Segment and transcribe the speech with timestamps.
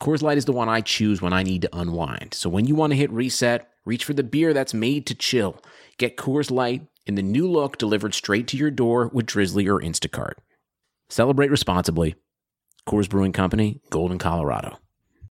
[0.00, 2.34] Coors Light is the one I choose when I need to unwind.
[2.34, 5.62] So when you want to hit reset, reach for the beer that's made to chill.
[5.96, 9.80] Get Coors Light in the new look delivered straight to your door with Drizly or
[9.80, 10.34] Instacart.
[11.08, 12.14] Celebrate responsibly.
[12.86, 14.78] Coors Brewing Company, Golden, Colorado.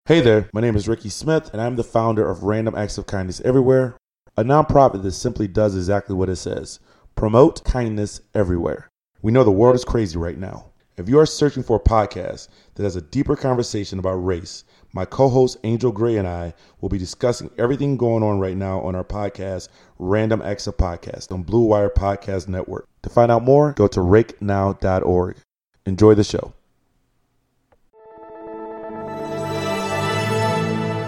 [0.06, 3.06] Hey there, my name is Ricky Smith, and I'm the founder of Random Acts of
[3.06, 3.96] Kindness Everywhere,
[4.36, 6.80] a nonprofit that simply does exactly what it says
[7.14, 8.90] promote kindness everywhere.
[9.22, 10.72] We know the world is crazy right now.
[10.96, 15.04] If you are searching for a podcast that has a deeper conversation about race, my
[15.04, 18.94] co host Angel Gray and I will be discussing everything going on right now on
[18.94, 22.88] our podcast, Random of Podcast, on Blue Wire Podcast Network.
[23.02, 25.36] To find out more, go to rakenow.org.
[25.84, 26.54] Enjoy the show.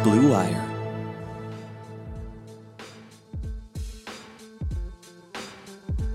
[0.05, 0.68] Blue Wire.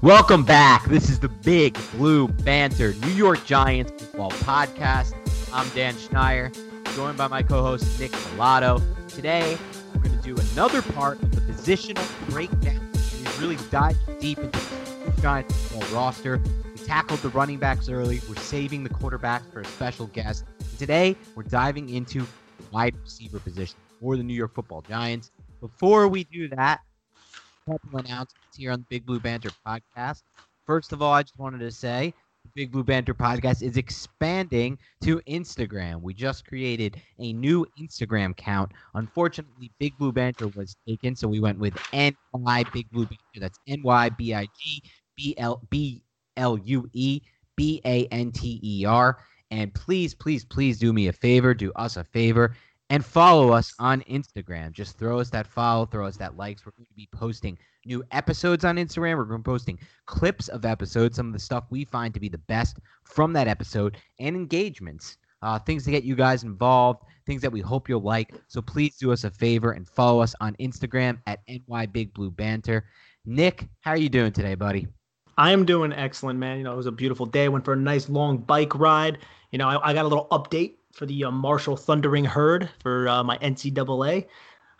[0.03, 0.83] Welcome back.
[0.89, 5.13] This is the Big Blue Banter New York Giants football podcast.
[5.53, 6.53] I'm Dan Schneier,
[6.93, 8.83] joined by my co-host Nick Falato.
[9.07, 9.57] Today,
[9.95, 12.91] we're going to do another part of the positional breakdown.
[13.17, 14.59] We really dive deep into
[15.05, 16.41] the Giants football roster.
[16.65, 18.19] We tackled the running backs early.
[18.27, 20.43] We're saving the quarterbacks for a special guest.
[20.59, 25.31] And today, we're diving into the wide receiver position for the New York Football Giants.
[25.61, 26.81] Before we do that,
[27.65, 30.23] couple announcements here on the Big Blue Banter podcast.
[30.65, 32.13] First of all, I just wanted to say
[32.43, 36.01] the Big Blue Banter podcast is expanding to Instagram.
[36.01, 38.71] We just created a new Instagram account.
[38.95, 43.39] Unfortunately, Big Blue Banter was taken, so we went with NY Big Blue Banter.
[43.39, 44.83] That's N Y B I G
[45.15, 46.03] B L B
[46.37, 47.21] L U E
[47.55, 49.19] B A N T E R.
[49.51, 52.55] And please, please, please do me a favor, do us a favor,
[52.89, 54.71] and follow us on Instagram.
[54.71, 56.65] Just throw us that follow, throw us that likes.
[56.65, 59.17] We're going to be posting new episodes on Instagram.
[59.17, 62.19] We're going to be posting clips of episodes, some of the stuff we find to
[62.19, 67.03] be the best from that episode, and engagements, uh, things to get you guys involved,
[67.25, 68.33] things that we hope you'll like.
[68.47, 72.31] So please do us a favor and follow us on Instagram at NY Big Blue
[72.31, 72.85] Banter.
[73.25, 74.87] Nick, how are you doing today, buddy?
[75.37, 76.57] I am doing excellent, man.
[76.57, 77.49] You know, it was a beautiful day.
[77.49, 79.19] Went for a nice long bike ride.
[79.51, 83.07] You know, I, I got a little update for the uh, Marshall Thundering Herd for
[83.09, 84.25] uh, my NCAA.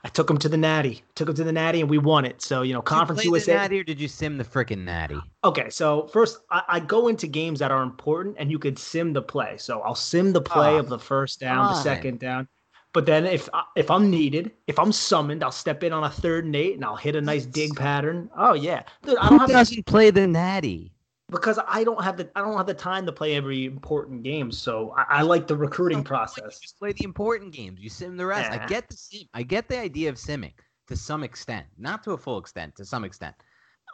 [0.06, 2.41] I took him to the Natty, took him to the Natty, and we won it.
[2.41, 3.51] So you know, Conference did you play USA.
[3.53, 5.19] The natty or did you sim the freaking natty?
[5.44, 9.13] Okay, so first I, I, go into games that are important, and you could sim
[9.13, 9.57] the play.
[9.57, 12.47] So I'll sim the play Oh, of the first down, the second down.
[12.91, 16.09] But then if I- if I'm needed, if I'm summoned, I'll step in on a
[16.09, 18.30] third and eight, and I'll hit a nice dig pattern.
[18.38, 20.93] Oh yeah, Dude, I Who don't have to, doesn't play the natty?
[21.34, 24.52] Because I don't have the I don't have the time to play every important game.
[24.52, 26.60] So I, I like the recruiting You process.
[26.60, 27.80] just play the important games.
[27.82, 28.50] You sim the rest.
[28.52, 29.24] I get the sim.
[29.34, 30.54] I get the idea of simming
[30.88, 33.36] to some extent, not to a full extent, to some extent.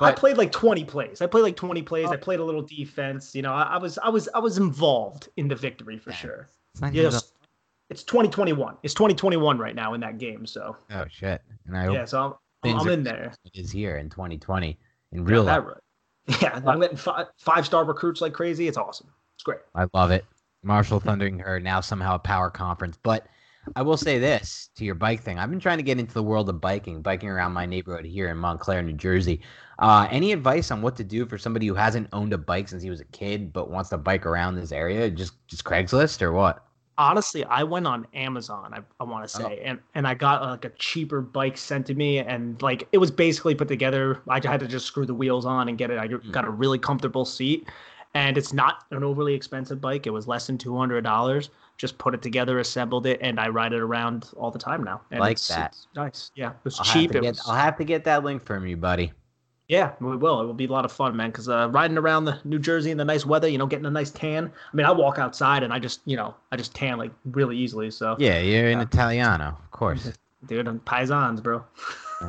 [0.02, 1.22] I played like 20 plays.
[1.22, 2.08] I played like 20 plays.
[2.08, 2.14] Oh.
[2.14, 3.36] I played a little defense.
[3.36, 6.16] You know, I, I was I was I was involved in the victory for Yeah.
[6.16, 6.50] sure.
[6.74, 7.34] it's not Yes.
[7.90, 8.78] It's 2021.
[8.84, 10.46] It's 2021 right now in that game.
[10.46, 11.42] So oh shit!
[11.66, 13.34] And I yeah, so I'm, I'm in there.
[13.46, 14.78] it is here in 2020
[15.12, 15.68] in real that life.
[15.68, 15.78] right.
[16.42, 18.68] Yeah, I'm getting five, five star recruits like crazy.
[18.68, 19.08] It's awesome.
[19.36, 19.60] It's great.
[19.74, 20.26] I love it.
[20.64, 23.00] Marshall Thundering Herd now somehow a power conference.
[23.02, 23.28] But
[23.76, 25.40] I will say this to your bike thing.
[25.40, 28.30] I've been trying to get into the world of biking, biking around my neighborhood here
[28.30, 29.42] in Montclair, New Jersey.
[29.80, 32.84] Uh, any advice on what to do for somebody who hasn't owned a bike since
[32.84, 35.10] he was a kid but wants to bike around this area?
[35.10, 36.66] Just just Craigslist or what?
[37.00, 38.74] Honestly, I went on Amazon.
[38.74, 39.66] I, I want to say, oh.
[39.66, 43.10] and and I got like a cheaper bike sent to me, and like it was
[43.10, 44.22] basically put together.
[44.28, 45.98] I had to just screw the wheels on and get it.
[45.98, 46.30] I hmm.
[46.32, 47.68] got a really comfortable seat,
[48.14, 50.06] and it's not an overly expensive bike.
[50.06, 51.50] It was less than two hundred dollars.
[51.78, 55.02] Just put it together, assembled it, and I ride it around all the time now.
[55.12, 55.72] And like it's, that.
[55.72, 56.32] It's nice.
[56.36, 57.14] Yeah, it was I'll cheap.
[57.14, 57.44] Have it get, was...
[57.48, 59.14] I'll have to get that link from you, buddy.
[59.70, 60.42] Yeah, we will.
[60.42, 61.30] It will be a lot of fun, man.
[61.30, 63.92] Because uh, riding around the New Jersey in the nice weather, you know, getting a
[63.92, 64.52] nice tan.
[64.52, 67.56] I mean, I walk outside and I just, you know, I just tan like really
[67.56, 67.92] easily.
[67.92, 70.12] So yeah, you're an Italiano, of course,
[70.48, 70.68] dude.
[70.68, 71.64] I'm paisans, bro.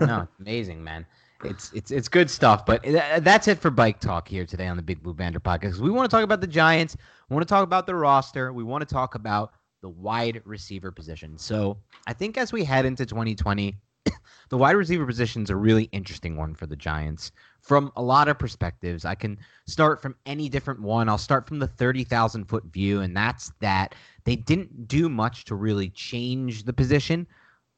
[0.01, 1.07] no, it's amazing, man.
[1.43, 2.67] It's it's it's good stuff.
[2.67, 5.79] But th- that's it for bike talk here today on the Big Blue Banter podcast.
[5.79, 6.95] We want to talk about the Giants.
[7.31, 8.53] We want to talk about the roster.
[8.53, 11.39] We want to talk about the wide receiver position.
[11.39, 15.85] So I think as we head into 2020 the wide receiver position is a really
[15.93, 19.05] interesting one for the Giants from a lot of perspectives.
[19.05, 21.09] I can start from any different one.
[21.09, 23.95] I'll start from the 30,000 foot view, and that's that
[24.25, 27.27] they didn't do much to really change the position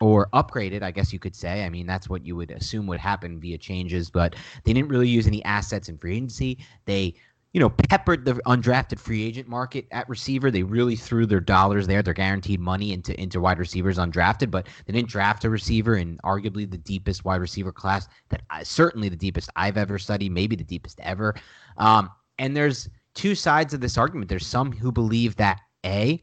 [0.00, 1.64] or upgrade it, I guess you could say.
[1.64, 4.34] I mean, that's what you would assume would happen via changes, but
[4.64, 6.58] they didn't really use any assets in free agency.
[6.86, 7.14] They
[7.52, 10.50] you know, peppered the undrafted free agent market at receiver.
[10.50, 14.66] They really threw their dollars there, their guaranteed money into into wide receivers undrafted, but
[14.86, 19.08] they didn't draft a receiver in arguably the deepest wide receiver class that I, certainly
[19.08, 21.34] the deepest I've ever studied, maybe the deepest ever.
[21.76, 24.30] Um, and there's two sides of this argument.
[24.30, 26.22] There's some who believe that a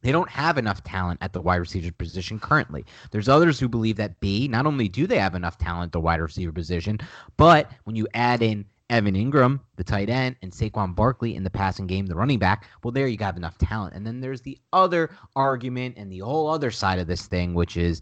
[0.00, 2.84] they don't have enough talent at the wide receiver position currently.
[3.10, 6.00] There's others who believe that B, not only do they have enough talent at the
[6.00, 6.98] wide receiver position,
[7.36, 11.50] but when you add in Evan Engram, the tight end, and Saquon Barkley in the
[11.50, 13.94] passing game, the running back, well, there you have enough talent.
[13.94, 17.76] And then there's the other argument and the whole other side of this thing, which
[17.76, 18.00] is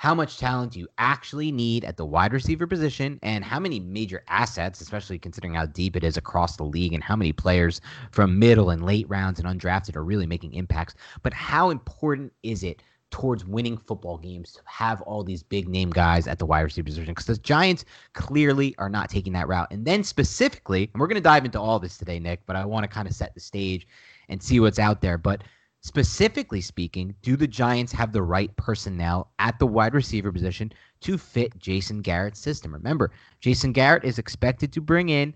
[0.00, 3.78] how much talent do you actually need at the wide receiver position and how many
[3.78, 7.82] major assets, especially considering how deep it is across the league and how many players
[8.10, 10.94] from middle and late rounds and undrafted are really making impacts.
[11.22, 15.90] But how important is it towards winning football games to have all these big name
[15.90, 19.68] guys at the wide receiver position because the Giants clearly are not taking that route.
[19.70, 22.64] And then specifically, and we're going to dive into all this today, Nick, but I
[22.64, 23.86] want to kind of set the stage
[24.28, 25.18] and see what's out there.
[25.18, 25.42] But
[25.80, 31.18] specifically speaking, do the Giants have the right personnel at the wide receiver position to
[31.18, 32.72] fit Jason Garrett's system?
[32.72, 33.10] Remember,
[33.40, 35.34] Jason Garrett is expected to bring in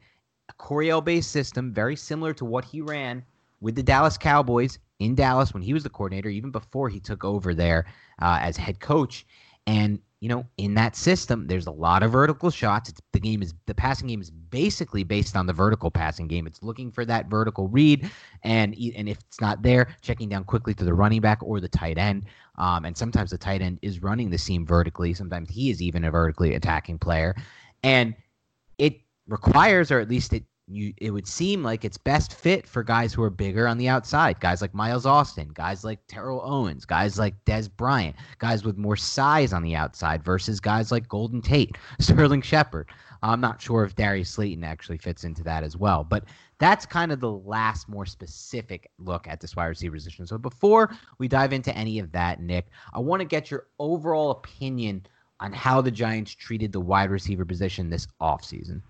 [0.48, 3.24] a Coryell based system very similar to what he ran
[3.60, 7.24] with the Dallas Cowboys in Dallas when he was the coordinator, even before he took
[7.24, 7.86] over there
[8.20, 9.26] uh, as head coach.
[9.66, 12.88] And you know, in that system, there's a lot of vertical shots.
[12.88, 16.46] It's, the game is the passing game is basically based on the vertical passing game.
[16.46, 18.10] It's looking for that vertical read,
[18.42, 21.68] and and if it's not there, checking down quickly to the running back or the
[21.68, 22.24] tight end.
[22.56, 25.12] Um, and sometimes the tight end is running the seam vertically.
[25.12, 27.36] Sometimes he is even a vertically attacking player,
[27.82, 28.14] and
[28.78, 32.82] it requires, or at least it you it would seem like it's best fit for
[32.82, 36.84] guys who are bigger on the outside, guys like Miles Austin, guys like Terrell Owens,
[36.84, 41.42] guys like Dez Bryant, guys with more size on the outside versus guys like Golden
[41.42, 42.88] Tate, Sterling Shepard.
[43.22, 46.24] I'm not sure if Darius Slayton actually fits into that as well, but
[46.58, 50.26] that's kind of the last more specific look at this wide receiver position.
[50.26, 54.30] So before we dive into any of that, Nick, I want to get your overall
[54.30, 55.06] opinion
[55.40, 58.82] on how the Giants treated the wide receiver position this offseason.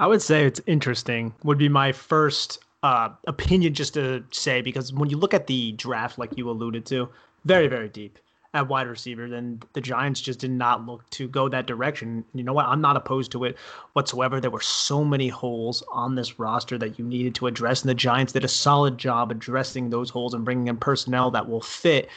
[0.00, 1.34] I would say it's interesting.
[1.44, 5.72] Would be my first uh, opinion just to say because when you look at the
[5.72, 7.10] draft, like you alluded to,
[7.44, 8.18] very very deep
[8.54, 12.24] at wide receiver, then the Giants just did not look to go that direction.
[12.32, 12.64] You know what?
[12.64, 13.58] I'm not opposed to it
[13.92, 14.40] whatsoever.
[14.40, 17.94] There were so many holes on this roster that you needed to address, and the
[17.94, 22.08] Giants did a solid job addressing those holes and bringing in personnel that will fit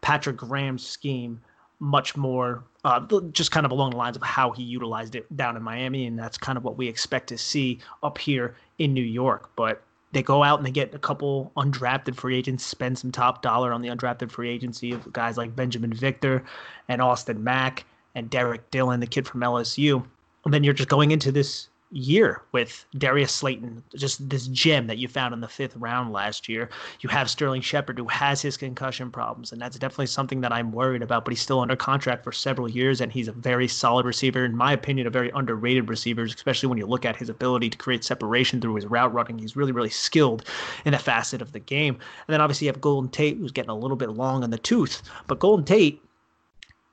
[0.00, 1.40] Patrick Graham's scheme
[1.80, 3.00] much more uh,
[3.32, 6.18] just kind of along the lines of how he utilized it down in Miami, and
[6.18, 9.50] that's kind of what we expect to see up here in New York.
[9.56, 9.82] But
[10.12, 13.72] they go out and they get a couple undrafted free agents, spend some top dollar
[13.72, 16.44] on the undrafted free agency of guys like Binjimen Victor
[16.88, 20.04] and Austin Mack and Derrick Dillon, the kid from LSU.
[20.44, 24.98] And then you're just going into this year with Darius Slayton, just this gem that
[24.98, 26.68] you found in the fifth round last year.
[27.00, 30.72] You have Sterling Shepard, who has his concussion problems, and that's definitely something that I'm
[30.72, 31.24] worried about.
[31.24, 34.56] But he's still under contract for several years, and he's a very solid receiver, in
[34.56, 38.04] my opinion, a very underrated receiver, especially when you look at his ability to create
[38.04, 39.38] separation through his route running.
[39.38, 40.44] He's really, really skilled
[40.84, 41.94] in a facet of the game.
[41.94, 44.58] And then obviously you have Golden Tate, who's getting a little bit long in the
[44.58, 46.02] tooth, but Golden Tate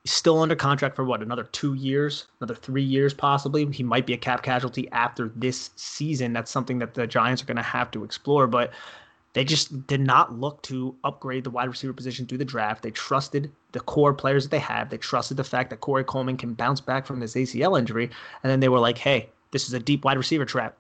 [0.06, 2.28] still under contract for what another two years?
[2.40, 3.66] Another three years possibly?
[3.72, 6.34] He might be a cap casualty after this season.
[6.34, 8.72] That's something that the giants are going to have to explore but
[9.34, 12.84] they just did not look to upgrade the wide receiver position through the draft.
[12.84, 16.38] They trusted the core players that they have they trusted the fact that corey coleman
[16.38, 18.10] can bounce back from this acl injury
[18.42, 20.78] and then they were like hey this is a deep wide receiver trap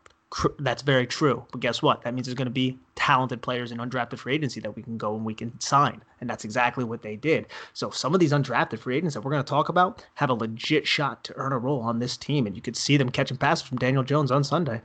[0.59, 1.45] that's very true.
[1.51, 2.01] But guess what?
[2.01, 4.97] That means there's going to be talented players in undrafted free agency that we can
[4.97, 6.01] go and we can sign.
[6.19, 7.47] And that's exactly what they did.
[7.73, 10.33] So some of these undrafted free agents that we're going to talk about have a
[10.33, 12.47] legit shot to earn a role on this team.
[12.47, 14.81] And you could see them catching passes from Daniel Jones on Sunday.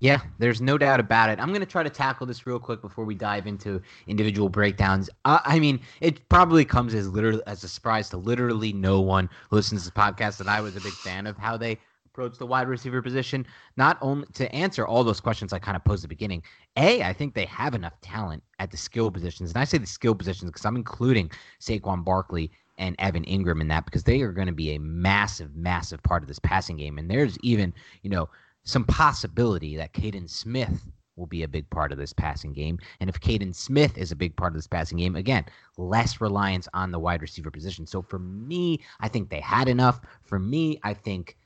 [0.00, 1.38] Yeah, there's no doubt about it.
[1.40, 5.08] I'm going to try to tackle this real quick before we dive into individual breakdowns.
[5.24, 9.30] Uh, I mean, it probably comes as literally as a surprise to literally no one
[9.48, 11.78] who listens to this podcast that I was a big fan of how they
[12.14, 13.44] approach the wide receiver position.
[13.76, 16.44] Not only to answer all those questions I kind of posed at the beginning.
[16.76, 19.86] A, I think they have enough talent at the skill positions, and I say the
[19.86, 21.30] skill positions because I'm including
[21.60, 25.56] Saquon Barkley and Evan Engram in that because they are going to be a massive,
[25.56, 26.98] massive part of this passing game.
[26.98, 28.28] And there's even, you know,
[28.62, 32.78] some possibility that Kaden Smith will be a big part of this passing game.
[33.00, 35.44] And if Kaden Smith is a big part of this passing game, again,
[35.76, 37.86] less reliance on the wide receiver position.
[37.86, 40.00] So for me, I think they had enough.
[40.24, 41.36] For me, I think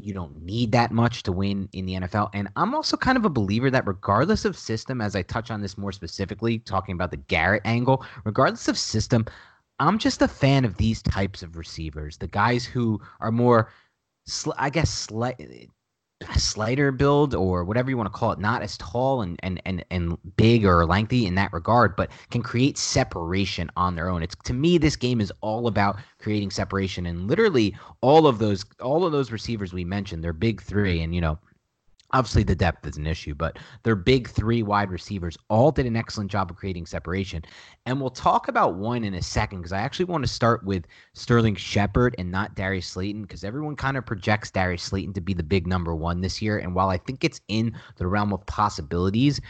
[0.00, 2.30] you don't need that much to win in the NFL.
[2.34, 5.60] And I'm also kind of a believer that regardless of system, as I touch on
[5.60, 9.24] this more specifically, talking about the Garrett angle, regardless of system,
[9.78, 13.70] I'm just a fan of these types of receivers, the guys who are more,
[14.56, 15.40] I guess, slight
[16.36, 19.84] slighter build or whatever you want to call it, not as tall and, and, and,
[19.90, 24.22] and big or lengthy in that regard, but can create separation on their own.
[24.22, 27.06] It's to me, this game is all about creating separation.
[27.06, 31.02] And literally all of those all of those receivers we mentioned, they're big three.
[31.02, 31.38] And you know,
[32.12, 35.96] Obviously, the depth is an issue, but their big three wide receivers all did an
[35.96, 37.42] excellent job of creating separation.
[37.84, 40.86] And we'll talk about one in a second because I actually want to start with
[41.14, 45.34] Sterling Shepard and not Darius Slayton because everyone kind of projects Darius Slayton to be
[45.34, 46.58] the big number one this year.
[46.58, 49.40] And while I think it's in the realm of possibilities,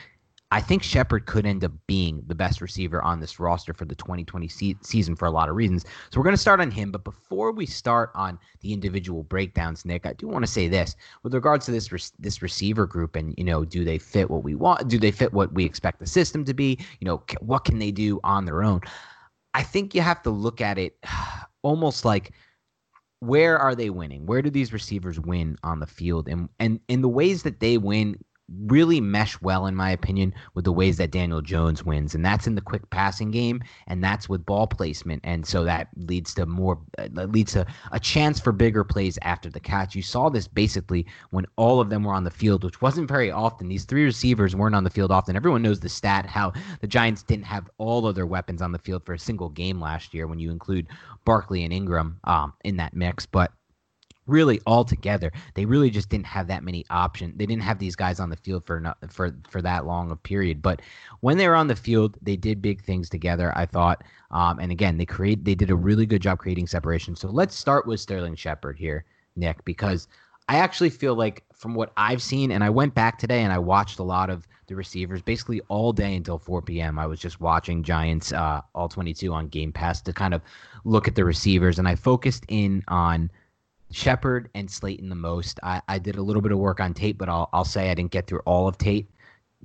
[0.52, 3.96] I think Shepard could end up being the best receiver on this roster for the
[3.96, 5.84] 2020 se- season for a lot of reasons.
[6.10, 6.92] So we're going to start on him.
[6.92, 10.94] But before we start on the individual breakdowns, Nick, I do want to say this
[11.24, 14.44] with regards to this re- this receiver group, and you know, do they fit what
[14.44, 14.88] we want?
[14.88, 16.78] Do they fit what we expect the system to be?
[17.00, 18.80] You know, c- what can they do on their own?
[19.54, 20.96] I think you have to look at it
[21.62, 22.32] almost like
[23.20, 24.26] where are they winning?
[24.26, 26.28] Where do these receivers win on the field?
[26.28, 28.16] And and in the ways that they win
[28.48, 32.46] really mesh well, in my opinion, with the ways that Daniel Jones wins, and that's
[32.46, 36.46] in the quick passing game, and that's with ball placement, and so that leads to
[36.46, 39.94] more, uh, leads to a chance for bigger plays after the catch.
[39.94, 43.30] You saw this basically when all of them were on the field, which wasn't very
[43.30, 43.68] often.
[43.68, 45.36] These three receivers weren't on the field often.
[45.36, 48.78] Everyone knows the stat how the Giants didn't have all of their weapons on the
[48.78, 50.86] field for a single game last year when you include
[51.24, 53.52] Barkley and Engram um, in that mix, but
[54.26, 55.32] really all together.
[55.54, 58.36] they really just didn't have that many options they didn't have these guys on the
[58.36, 60.80] field for for for that long a period but
[61.20, 64.72] when they were on the field they did big things together i thought um, and
[64.72, 68.00] again they create they did a really good job creating separation so let's start with
[68.00, 69.04] sterling shepard here
[69.36, 70.08] nick because
[70.48, 73.58] i actually feel like from what i've seen and i went back today and i
[73.58, 76.98] watched a lot of the receivers basically all day until 4 p.m.
[76.98, 80.42] I was just watching Giants uh, all 22 on Game Pass to kind of
[80.84, 83.30] look at the receivers, and I focused in on
[83.90, 85.60] Shepard and Slayton the most.
[85.62, 87.94] I, I did a little bit of work on Tate, but I'll I'll say I
[87.94, 89.10] didn't get through all of Tate.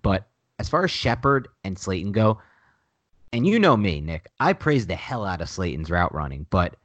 [0.01, 0.27] But
[0.59, 2.39] as far as Shepard and Slayton go,
[3.33, 6.75] and you know me, Nick, I praise the hell out of Slayton's route running, but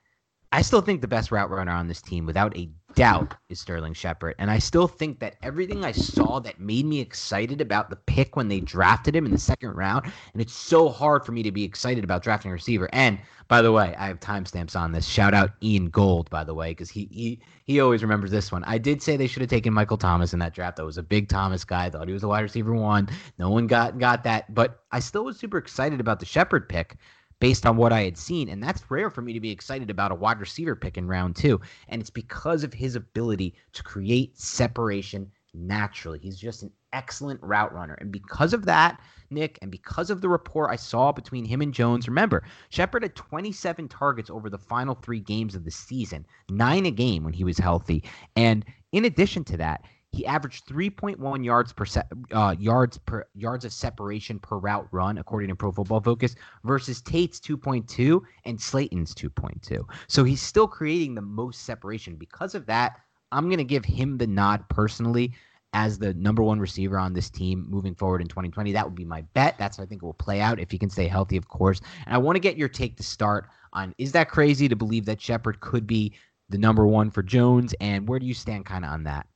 [0.52, 3.92] I still think the best route runner on this team, without a doubt, is Sterling
[3.92, 4.34] Shepard.
[4.38, 8.34] And I still think that everything I saw that made me excited about the pick
[8.34, 11.52] when they drafted him in the second round, and it's so hard for me to
[11.52, 12.88] be excited about drafting a receiver.
[12.92, 15.06] And by the way, I have timestamps on this.
[15.06, 18.64] Shout out Ian Gold, by the way, because he he he always remembers this one.
[18.64, 20.80] I did say they should have taken Michael Thomas in that draft.
[20.80, 21.84] I was a big Thomas guy.
[21.84, 23.08] I thought he was a wide receiver one.
[23.38, 26.96] No one got got that, but I still was super excited about the Shepard pick
[27.40, 28.48] based on what I had seen.
[28.48, 31.36] And that's rare for me to be excited about a wide receiver pick in round
[31.36, 31.60] two.
[31.88, 36.18] And it's because of his ability to create separation naturally.
[36.18, 37.94] He's just an excellent route runner.
[37.94, 39.00] And because of that,
[39.30, 43.14] Nick, and because of the rapport I saw between him and Jones, remember, Shepard had
[43.16, 47.44] 27 targets over the final three games of the season, nine a game when he
[47.44, 48.04] was healthy.
[48.36, 49.82] And in addition to that,
[50.12, 55.18] he averaged 3.1 yards per se- uh, yards per yards of separation per route run,
[55.18, 56.34] according to Pro Football Focus,
[56.64, 59.84] versus Tate's 2.2 and Slayton's 2.2.
[60.08, 62.16] So he's still creating the most separation.
[62.16, 63.00] Because of that,
[63.32, 65.32] I'm going to give him the nod personally
[65.72, 68.72] as the number one receiver on this team moving forward in 2020.
[68.72, 69.56] That would be my bet.
[69.58, 71.82] That's how I think it will play out if he can stay healthy, of course.
[72.06, 75.04] And I want to get your take to start on is that crazy to believe
[75.04, 76.14] that Shepard could be
[76.48, 77.74] the number one for Jones?
[77.80, 79.26] And where do you stand kind of on that?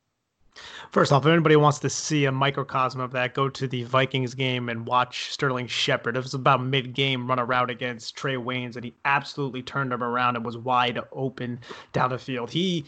[0.91, 4.33] First off, if anybody wants to see a microcosm of that, go to the Vikings
[4.33, 6.17] game and watch Sterling Shepard.
[6.17, 9.93] It was about mid game run a route against Trae Waynes, and he absolutely turned
[9.93, 11.59] him around and was wide open
[11.93, 12.51] down the field.
[12.51, 12.85] He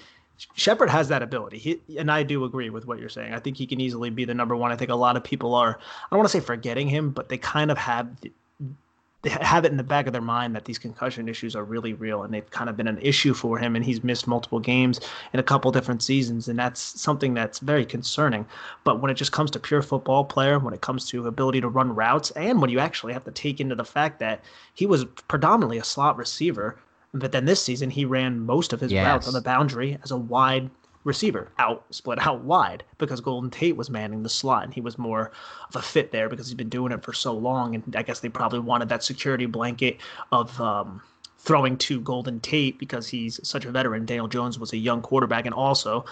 [0.56, 1.58] Shepard has that ability.
[1.58, 3.34] He, and I do agree with what you're saying.
[3.34, 4.72] I think he can easily be the number one.
[4.72, 7.30] I think a lot of people are, I don't want to say forgetting him, but
[7.30, 8.10] they kind of have
[9.24, 11.94] they have it in the back of their mind that these concussion issues are really
[11.94, 15.00] real and they've kind of been an issue for him and he's missed multiple games
[15.32, 18.46] in a couple different seasons and that's something that's very concerning
[18.84, 21.70] but when it just comes to pure football player when it comes to ability to
[21.70, 25.06] run routes and when you actually have to take into the fact that he was
[25.28, 26.78] predominantly a slot receiver
[27.14, 29.06] but then this season he ran most of his yes.
[29.06, 30.70] routes on the boundary as a wide
[31.04, 34.98] receiver out split out wide because Golden Tate was manning the slot and he was
[34.98, 35.32] more
[35.70, 38.20] of a fit there because he's been doing it for so long and I guess
[38.20, 39.98] they probably wanted that security blanket
[40.32, 41.02] of um,
[41.40, 44.06] throwing to Golden Tate because he's such a veteran.
[44.06, 46.06] Daniel Jones was a young quarterback and also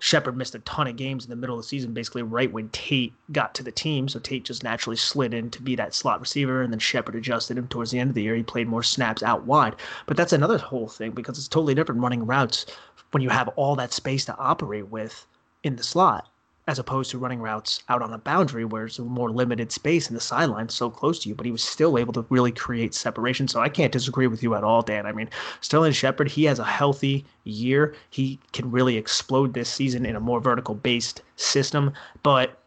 [0.00, 2.68] Shepard missed a ton of games in the middle of the season, basically right when
[2.68, 4.08] Tate got to the team.
[4.08, 7.58] So Tate just naturally slid in to be that slot receiver, and then Shepard adjusted
[7.58, 8.36] him towards the end of the year.
[8.36, 9.74] He played more snaps out wide.
[10.06, 12.66] But that's another whole thing because it's totally different running routes
[13.10, 15.26] when you have all that space to operate with
[15.62, 16.28] in the slot
[16.68, 20.10] as opposed to running routes out on a boundary where there's a more limited space
[20.10, 22.92] in the sideline so close to you, but he was still able to really create
[22.92, 23.48] separation.
[23.48, 25.06] So I can't disagree with you at all, Dan.
[25.06, 25.30] I mean,
[25.62, 27.94] Sterling Shepard, he has a healthy year.
[28.10, 32.60] He can really explode this season in a more vertical based system, but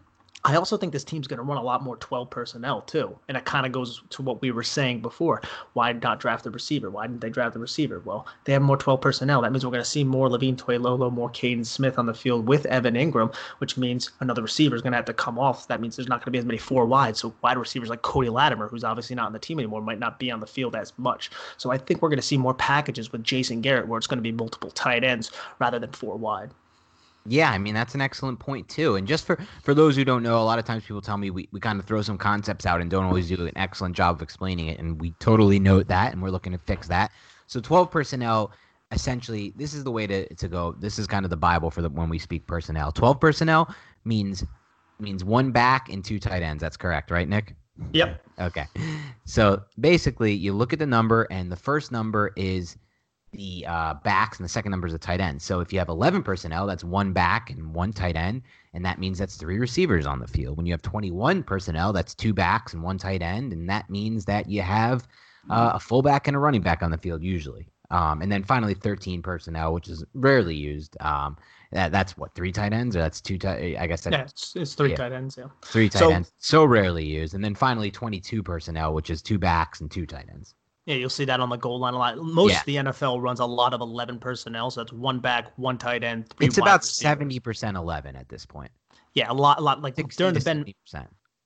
[0.44, 3.16] I also think this team's going to run a lot more 12 personnel too.
[3.28, 5.42] And it kind of goes to what we were saying before.
[5.74, 6.90] Why not draft the receiver?
[6.90, 8.02] Why didn't they draft the receiver?
[8.04, 9.42] Well, they have more 12 personnel.
[9.42, 12.48] That means we're going to see more Levine Toilolo, more Kaden Smith on the field
[12.48, 15.68] with Evan Engram, which means another receiver is going to have to come off.
[15.68, 17.16] That means there's not going to be as many four wide.
[17.16, 20.18] So wide receivers like Cody Latimer, who's obviously not on the team anymore, might not
[20.18, 21.30] be on the field as much.
[21.58, 24.18] So I think we're going to see more packages with Jason Garrett where it's going
[24.18, 26.50] to be multiple tight ends rather than four wide.
[27.26, 28.96] Yeah, I mean that's an excellent point too.
[28.96, 31.30] And just for for those who don't know, a lot of times people tell me
[31.30, 34.16] we, we kind of throw some concepts out and don't always do an excellent job
[34.16, 37.12] of explaining it, and we totally note that, and we're looking to fix that.
[37.46, 38.52] So 12 personnel,
[38.92, 40.76] essentially, this is the way to to go.
[40.80, 42.92] This is kind of the bible for the when we speak personnel.
[42.92, 43.74] 12 personnel
[44.04, 44.44] means
[45.00, 46.62] means one back and two tight ends.
[46.62, 47.56] That's correct, right, Nick?
[47.94, 48.22] Yep.
[48.40, 48.66] Okay.
[49.26, 52.78] So basically, you look at the number, and the first number is
[53.32, 55.42] the uh, backs, and the second number is the tight end.
[55.42, 58.42] So if you have 11 personnel, that's one back and one tight end,
[58.74, 60.58] and that means that's three receivers on the field.
[60.58, 64.26] When you have 21 personnel, that's two backs and one tight end, and that means
[64.26, 65.08] that you have
[65.50, 67.68] uh, a fullback and a running back on the field usually.
[67.90, 70.96] Um, and then finally, 13 personnel, which is rarely used.
[71.02, 71.38] Um,
[71.72, 73.78] that, that's what three tight ends, or that's two tight.
[73.78, 74.96] I guess that's, yeah, it's, it's three yeah.
[74.96, 75.38] tight ends.
[75.38, 77.34] Yeah, three tight so, ends, so rarely used.
[77.34, 80.56] And then finally, 22 personnel, which is two backs and two tight ends.
[80.92, 82.18] Yeah, you'll see that on the goal line a lot.
[82.18, 82.60] Most yeah.
[82.60, 86.04] of the NFL runs a lot of 11 personnel, so that's one back, one tight
[86.04, 88.72] end, three It's about 70% 11 at this point.
[89.14, 89.82] Yeah, a lot, a lot.
[89.82, 90.66] Like during the Ben,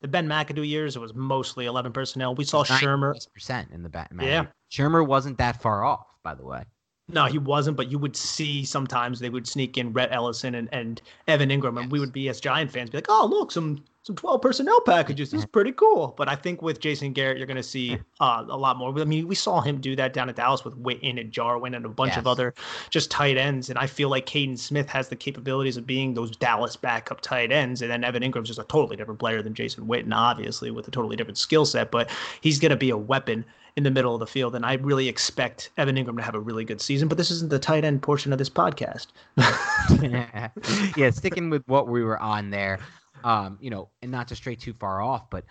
[0.02, 2.34] the Ben McAdoo years, it was mostly 11 personnel.
[2.34, 3.14] We saw Shurmur.
[3.36, 4.12] percent in the back.
[4.20, 4.48] Yeah.
[4.72, 6.64] Shurmur wasn't that far off, by the way.
[7.08, 10.68] No, he wasn't, but you would see sometimes they would sneak in Rhett Ellison and,
[10.72, 13.84] and Evan Engram, and we would be as Giant fans be like, oh, look, some
[14.06, 15.32] some 12 personnel packages.
[15.32, 16.14] This is pretty cool.
[16.16, 18.96] But I think with Jason Garrett, you're going to see uh, a lot more.
[19.00, 21.86] I mean, we saw him do that down at Dallas with Witten and Jarwin and
[21.86, 22.20] a bunch yes.
[22.20, 22.54] of other
[22.92, 23.72] just tight ends.
[23.72, 27.52] And I feel like Kaden Smith has the capabilities of being those Dallas backup tight
[27.52, 27.82] ends.
[27.82, 30.92] And then Evan Engram's just a totally different player than Jason Witten, obviously, with a
[30.92, 31.90] totally different skill set.
[31.90, 33.44] But he's going to be a weapon
[33.76, 34.54] in the middle of the field.
[34.54, 37.08] And I really expect Evan Engram to have a really good season.
[37.08, 39.08] But this isn't the tight end portion of this podcast.
[40.04, 40.50] yeah.
[40.96, 42.78] yeah, sticking with what we were on there.
[43.24, 45.46] Um, you know, and not to stray too far off, but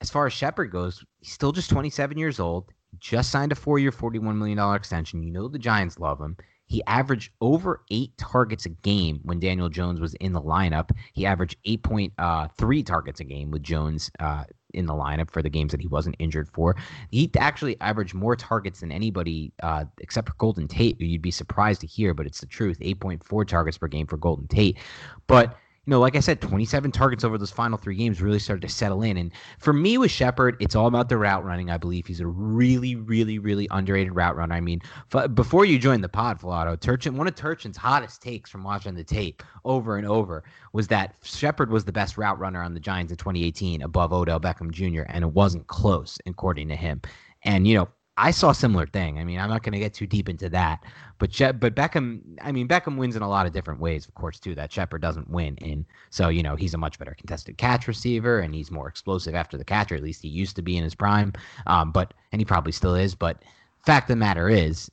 [0.00, 2.70] as far as Shepard goes, he's still just 27 years old.
[2.98, 5.22] Just signed a four-year, $41 million extension.
[5.22, 6.36] You know the Giants love him.
[6.66, 10.90] He averaged over eight targets a game when Daniel Jones was in the lineup.
[11.12, 15.50] He averaged 8.3 uh, targets a game with Jones uh, in the lineup for the
[15.50, 16.76] games that he wasn't injured for.
[17.10, 21.30] He actually averaged more targets than anybody uh, except for Golden Tate, who you'd be
[21.30, 24.78] surprised to hear, but it's the truth 8.4 targets per game for Golden Tate.
[25.26, 28.62] But you know, like I said, 27 targets over those final three games really started
[28.62, 29.18] to settle in.
[29.18, 31.70] And for me with Shepard, it's all about the route running.
[31.70, 34.54] I believe he's a really, really, really underrated route runner.
[34.54, 34.80] I mean,
[35.14, 38.94] f- before you joined the pod, Falato, Turchin, one of Turchin's hottest takes from watching
[38.94, 42.80] the tape over and over was that Shepard was the best route runner on the
[42.80, 47.02] Giants in 2018 above Odell Beckham Jr., and it wasn't close, according to him.
[47.42, 49.18] And, you know, I saw a similar thing.
[49.18, 50.84] I mean, I'm not going to get too deep into that,
[51.18, 54.38] but but Beckham, I mean, Beckham wins in a lot of different ways, of course,
[54.38, 54.54] too.
[54.54, 58.38] That Shepard doesn't win in, so you know he's a much better contested catch receiver,
[58.38, 60.84] and he's more explosive after the catch, or at least he used to be in
[60.84, 61.32] his prime.
[61.66, 63.16] Um, but and he probably still is.
[63.16, 63.42] But
[63.84, 64.88] fact of the matter is,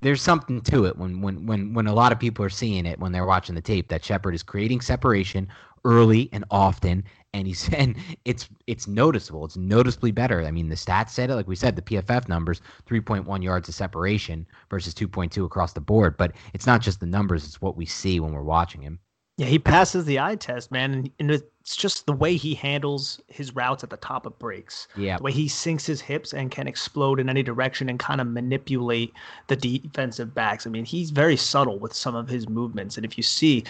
[0.00, 2.98] there's something to it when when when when a lot of people are seeing it
[2.98, 5.48] when they're watching the tape that Shepard is creating separation
[5.84, 9.44] early and often and he's and it's it's noticeable.
[9.44, 10.44] It's noticeably better.
[10.44, 11.34] I mean the stats said it.
[11.34, 16.16] Like we said the pff numbers 3.1 yards of separation versus 2.2 across the board.
[16.16, 17.44] But it's not just the numbers.
[17.44, 18.98] It's what we see when we're watching him
[19.38, 23.54] yeah, he passes the eye test, man, and it's just the way he handles his
[23.54, 24.88] routes at the top of breaks.
[24.96, 28.22] Yeah, the way he sinks his hips and can explode in any direction and kind
[28.22, 29.12] of manipulate
[29.48, 30.66] the defensive backs.
[30.66, 33.64] I mean, he's very subtle with some of his movements, and if you see,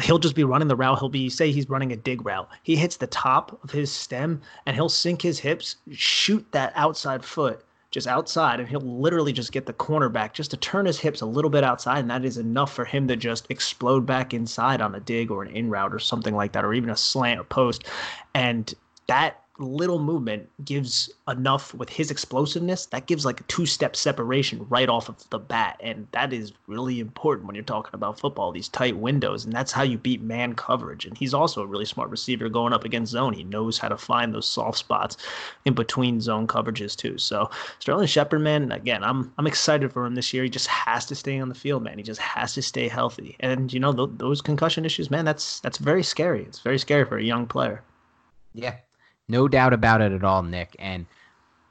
[0.00, 0.98] he'll just be running the route.
[0.98, 2.48] He'll be say he's running a dig route.
[2.64, 7.24] He hits the top of his stem and he'll sink his hips, shoot that outside
[7.24, 7.64] foot
[7.94, 11.26] just outside, and he'll literally just get the cornerback just to turn his hips a
[11.26, 14.96] little bit outside, and that is enough for him to just explode back inside on
[14.96, 17.44] a dig or an in route or something like that, or even a slant or
[17.44, 17.84] post.
[18.34, 18.74] And
[19.06, 24.66] that little movement gives enough with his explosiveness that gives like a two step separation
[24.68, 25.80] right off of the bat.
[25.80, 29.44] And that is really important when you're talking about football these tight windows.
[29.44, 31.06] And that's how you beat man coverage.
[31.06, 33.32] And he's also a really smart receiver going up against zone.
[33.32, 35.16] He knows how to find those soft spots
[35.64, 37.16] in between zone coverages too.
[37.18, 40.42] So Sterling Shepard man again I'm I'm excited for him this year.
[40.42, 41.98] He just has to stay on the field man.
[41.98, 43.36] He just has to stay healthy.
[43.38, 46.42] And you know th- those concussion issues man that's that's very scary.
[46.42, 47.82] It's very scary for a young player.
[48.52, 48.76] Yeah
[49.28, 50.76] no doubt about it at all, Nick.
[50.78, 51.06] And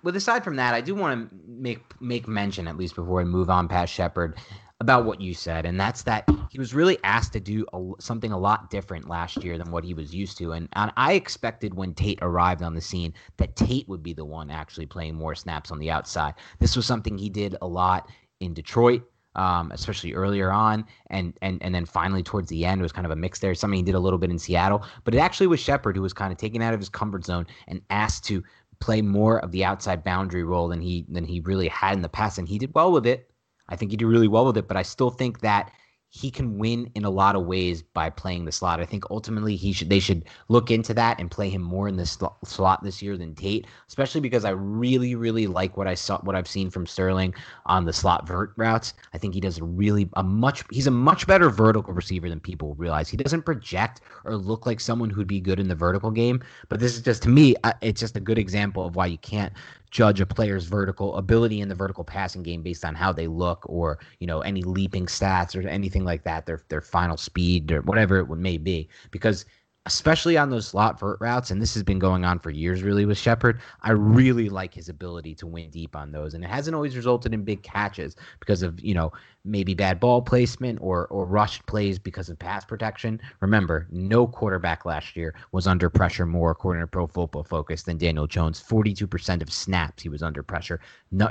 [0.04, 3.24] with aside from that, I do want to make make mention at least before we
[3.24, 4.38] move on past Shepard
[4.80, 8.34] about what you said, and that's that he was really asked to do a, something
[8.34, 10.52] a lot different last year than what he was used to.
[10.52, 14.26] And, and I expected when Tate arrived on the scene that Tate would be the
[14.26, 16.34] one actually playing more snaps on the outside.
[16.60, 18.10] This was something he did a lot
[18.42, 19.04] in Detroit
[19.36, 23.06] um, especially earlier on, and and and then finally towards the end it was kind
[23.06, 23.56] of a mix there.
[23.56, 26.14] Something he did a little bit in Seattle, but it actually was Shepard who was
[26.14, 28.44] kind of taken out of his comfort zone and asked to
[28.80, 32.10] play more of the outside boundary role than he than he really had in the
[32.10, 33.30] past, and he did well with it.
[33.70, 35.72] I think he did really well with it, but I still think that
[36.16, 38.80] he can win in a lot of ways by playing the slot.
[38.80, 41.98] I think ultimately he should they should look into that and play him more in
[41.98, 46.20] the slot this year than Tate, especially because I really really like what I saw
[46.20, 47.34] what I've seen from Sterling
[47.66, 48.94] on the slot vert routes.
[49.16, 52.40] I think he does a really a much he's a much better vertical receiver than
[52.40, 53.10] people realize.
[53.10, 56.80] He doesn't project or look like someone who'd be good in the vertical game, but
[56.80, 59.52] this is just to me uh, it's just a good example of why you can't
[59.94, 63.64] judge a player's vertical ability in the vertical passing game based on how they look
[63.70, 67.82] or you know any leaping stats or anything like that their their final speed or
[67.84, 69.46] whatever it may be because
[69.86, 73.06] especially on those slot vert routes, and this has been going on for years really
[73.06, 73.60] with Shepard.
[73.82, 77.34] I really like his ability to win deep on those, and it hasn't always resulted
[77.34, 79.12] in big catches because of you know
[79.46, 83.20] maybe bad ball placement or or rushed plays because of pass protection.
[83.42, 87.98] Remember, no quarterback last year was under pressure more according to Pro Football Focus than
[87.98, 88.60] Daniel Jones.
[88.60, 90.80] Forty two percent of snaps he was under pressure,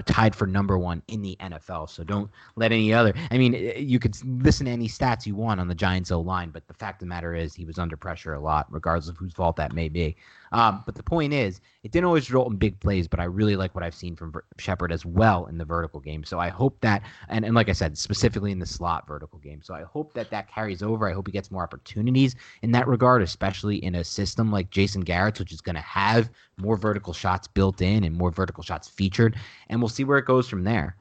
[0.06, 1.88] tied for number one in the NFL.
[1.88, 3.14] So don't let any other.
[3.30, 6.20] I mean, eh, you could listen to any stats you want on the Giants O
[6.20, 9.08] line, but the fact of the matter is he was under pressure a lot, regardless
[9.08, 10.16] of whose fault that may be.
[10.52, 13.56] Um, but the point is, it didn't always result in big plays, but I really
[13.56, 16.24] like what I've seen from Shepard as well in the vertical game.
[16.24, 19.62] So I hope that, and, and like I said, specifically in the slot vertical game.
[19.62, 21.08] So I hope that that carries over.
[21.08, 25.00] I hope he gets more opportunities in that regard, especially in a system like Jason
[25.00, 28.88] Garrett's, which is going to have more vertical shots built in and more vertical shots
[28.88, 29.36] featured.
[29.68, 30.96] And we'll see where it goes from there.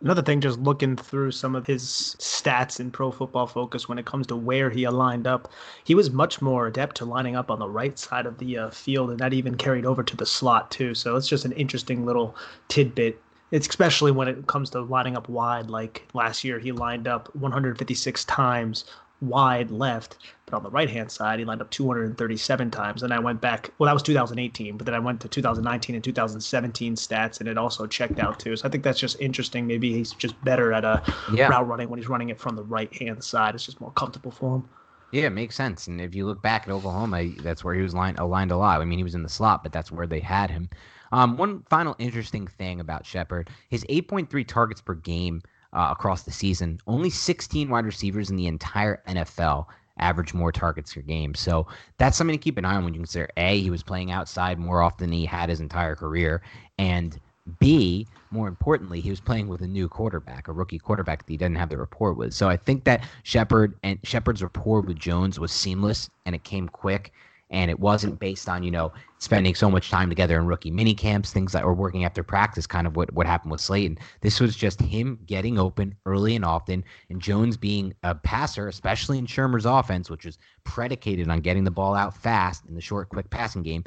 [0.00, 4.06] Another thing, just looking through some of his stats in Pro Football Focus when it
[4.06, 5.50] comes to where he aligned up,
[5.82, 8.70] he was much more adept to lining up on the right side of the uh,
[8.70, 10.94] field, and that even carried over to the slot too.
[10.94, 12.36] So it's just an interesting little
[12.68, 13.20] tidbit.
[13.50, 15.68] It's especially when it comes to lining up wide.
[15.68, 18.84] Like last year, he lined up 156 times
[19.20, 23.02] wide left, but on the right hand side, he lined up 237 times.
[23.02, 26.04] And I went back, well, that was 2018, but then I went to 2019 and
[26.04, 28.56] 2017 stats, and it also checked out too.
[28.56, 29.66] So I think that's just interesting.
[29.66, 31.02] Maybe he's just better at a
[31.32, 31.48] yeah.
[31.48, 33.54] route running when he's running it from the right hand side.
[33.54, 34.68] It's just more comfortable for him.
[35.10, 35.86] Yeah, it makes sense.
[35.86, 38.80] And if you look back at Oklahoma, that's where he was aligned, aligned a lot.
[38.80, 40.68] I mean, he was in the slot, but that's where they had him.
[41.12, 45.40] Um, one final interesting thing about Shepard his 8.3 targets per game
[45.72, 46.80] uh, across the season.
[46.86, 49.66] Only 16 wide receivers in the entire NFL
[49.98, 51.34] average more targets per game.
[51.34, 51.66] So
[51.98, 54.58] that's something to keep an eye on when you consider A, he was playing outside
[54.58, 56.42] more often than he had his entire career,
[56.78, 57.18] and
[57.58, 61.38] B, more importantly, he was playing with a new quarterback, a rookie quarterback that he
[61.38, 62.34] didn't have the rapport with.
[62.34, 66.68] So I think that Shepard and Shepard's rapport with Jones was seamless and it came
[66.68, 67.12] quick
[67.50, 70.94] and it wasn't based on you know spending so much time together in rookie mini
[70.94, 73.98] camps, things that were working after practice, kind of what what happened with Slayton.
[74.20, 79.18] This was just him getting open early and often, and Jones being a passer, especially
[79.18, 83.08] in Shurmur's offense, which was predicated on getting the ball out fast in the short,
[83.08, 83.84] quick passing game.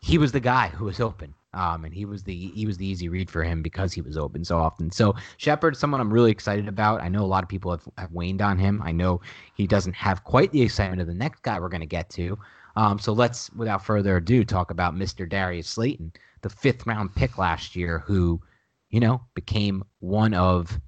[0.00, 1.34] he was the guy who was open.
[1.54, 4.18] Um, and he was the he was the easy read for him because he was
[4.18, 4.90] open so often.
[4.90, 7.00] So Shepard, someone I'm really excited about.
[7.00, 8.82] I know a lot of people have, have waned on him.
[8.84, 9.22] I know
[9.54, 12.38] he doesn't have quite the excitement of the next guy we're going to get to.
[12.78, 15.28] Um, so let's, without further ado, talk about Mr.
[15.28, 16.12] Darius Slayton,
[16.42, 18.40] the fifth round pick last year, who,
[18.90, 20.80] you know, became one of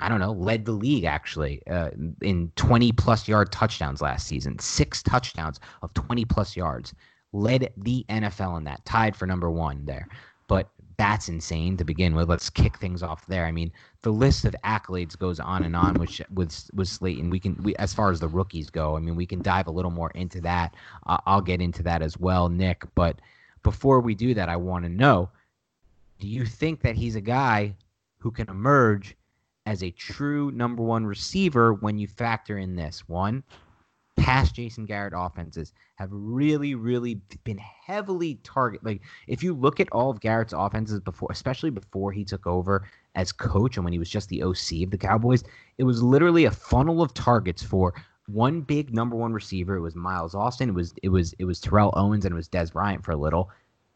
[0.00, 1.90] I don't know, led the league actually uh,
[2.22, 6.94] in 20 plus yard touchdowns last season, six touchdowns of 20 plus yards
[7.32, 10.06] led the NFL in that, tied for number one there.
[10.46, 12.28] But that's insane to begin with.
[12.28, 13.44] Let's kick things off there.
[13.44, 17.30] I mean, the list of accolades goes on and on with with with Slayton.
[17.30, 19.72] We can, we, as far as the rookies go, I mean, we can dive a
[19.72, 20.74] little more into that.
[21.06, 22.84] Uh, I'll get into that as well, Nick.
[22.94, 23.20] But
[23.62, 25.30] before we do that, I want to know:
[26.20, 27.74] Do you think that he's a guy
[28.18, 29.16] who can emerge
[29.66, 33.08] as a true number one receiver when you factor in this?
[33.08, 33.42] One,
[34.18, 38.84] past Jason Garrett offenses have really, really been heavily target.
[38.84, 42.86] Like if you look at all of Garrett's offenses before, especially before he took over
[43.18, 45.42] as coach and when he was just the OC of the Cowboys,
[45.76, 47.92] it was literally a funnel of targets for
[48.26, 49.76] one big number one receiver.
[49.76, 50.68] It was Miles Austin.
[50.68, 53.16] It was it was it was Terrell Owens and it was Dez Bryant for a
[53.16, 53.50] little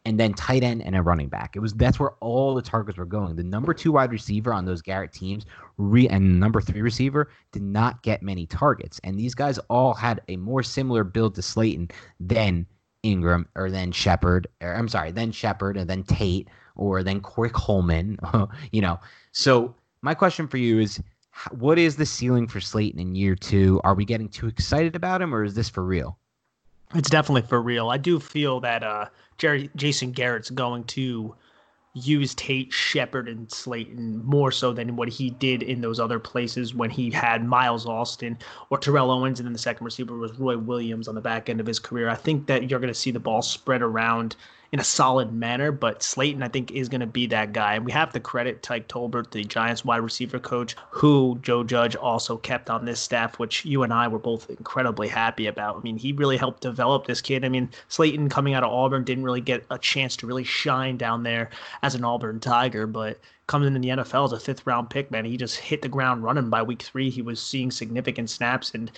[0.05, 1.55] and then tight end and a running back.
[1.55, 3.37] It was that's where all the targets were going.
[3.37, 7.63] The number two wide receiver on those Garrett teams, re, and number three receiver did
[7.63, 9.01] not get many targets.
[9.05, 12.67] And these guys all had a more similar build to Slayton than
[13.05, 14.49] Engram or then Shepard.
[14.61, 18.19] Or, I'm sorry, then Shepard and then Tate or then Corey Coleman.
[18.73, 18.99] you know,
[19.33, 21.03] so my question for you is.
[21.51, 23.81] What is the ceiling for Slayton in year two?
[23.85, 26.19] Are we getting too excited about him, or is this for real?
[26.95, 27.89] It's definitely for real.
[27.89, 29.07] I do feel that uh,
[29.39, 31.35] Jerry Jason Garrett's going to
[31.95, 36.75] use Tate, Shepard, and Slayton more so than what he did in those other places
[36.75, 38.39] when he had Miles Austin
[38.71, 41.61] or Terrell Owens, and then the second receiver was Roy Williams on the back end
[41.61, 42.09] of his career.
[42.09, 44.37] I think that you're going to see the ball spread around
[44.73, 45.71] in a solid manner.
[45.71, 47.75] But Slayton, I think, is going to be that guy.
[47.75, 51.95] And we have to credit Tyke Tolbert, the Giants wide receiver coach, who Joe Judge
[51.95, 55.77] also kept on this staff, which you and I were both incredibly happy about.
[55.77, 57.45] I mean, he really helped develop this kid.
[57.45, 60.97] I mean, Slayton coming out of Auburn didn't really get a chance to really shine
[60.97, 61.51] down there
[61.83, 65.27] as an Auburn Tiger, but coming in the NFL as a fifth round pick, man,
[65.27, 67.11] he just hit the ground running by week three.
[67.11, 68.91] He was seeing significant snaps and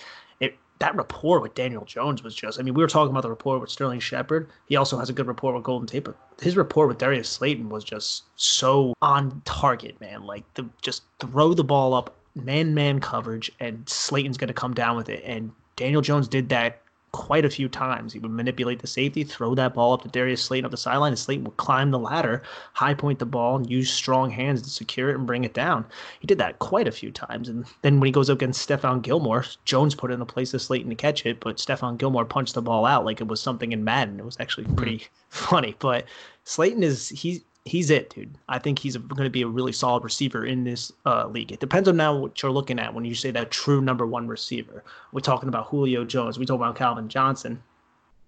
[0.79, 2.59] that rapport with Daniel Jones was just.
[2.59, 4.49] I mean, we were talking about the rapport with Sterling Shepard.
[4.67, 7.69] He also has a good rapport with Golden Tate, but his rapport with Darius Slayton
[7.69, 10.23] was just so on target, man.
[10.23, 14.73] Like the just throw the ball up, man man coverage, and Slayton's going to come
[14.73, 15.23] down with it.
[15.25, 16.81] And Daniel Jones did that
[17.15, 18.11] quite a few times.
[18.11, 21.13] He would manipulate the safety, throw that ball up to Darius Slayton up the sideline,
[21.13, 24.69] and Slayton would climb the ladder, high point the ball, and use strong hands to
[24.69, 25.85] secure it and bring it down.
[26.19, 27.47] He did that quite a few times.
[27.47, 30.53] And then when he goes up against Stephon Gilmore, Jones put it in the place
[30.53, 33.39] of Slayton to catch it, but Stephon Gilmore punched the ball out like it was
[33.39, 34.19] something in Madden.
[34.19, 35.03] It was actually pretty hmm.
[35.29, 35.75] funny.
[35.79, 36.03] But
[36.43, 38.37] Slayton is he he's it, dude.
[38.47, 41.51] I think he's going to be a really solid receiver in this uh, league.
[41.51, 44.27] It depends on now what you're looking at when you say that true number one
[44.27, 44.83] receiver.
[45.11, 46.37] We're talking about Julio Jones.
[46.37, 47.61] We talk about Calvin Johnson.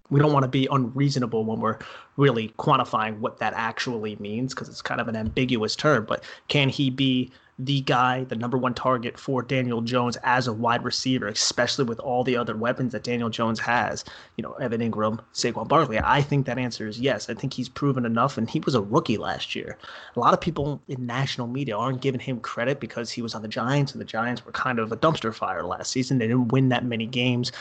[0.09, 1.77] We don't want to be unreasonable when we're
[2.15, 6.05] really quantifying what that actually means because it's kind of an ambiguous term.
[6.05, 10.53] But can he be the guy, the number one target for Daniel Jones as a
[10.53, 14.05] wide receiver, especially with all the other weapons that Daniel Jones has.
[14.35, 15.99] You know, Evan Engram, Saquon Barkley.
[15.99, 17.29] I think that answer is yes.
[17.29, 19.75] I think he's proven enough, and he was a rookie last year.
[20.15, 23.41] A lot of people in national media aren't giving him credit because he was on
[23.41, 26.19] the Giants, and the Giants were kind of a dumpster fire last season.
[26.19, 27.51] They didn't win that many games,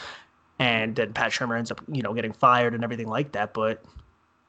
[0.59, 3.55] and then Pat Shurmur ends up, you know, getting fired and everything like that.
[3.55, 3.83] But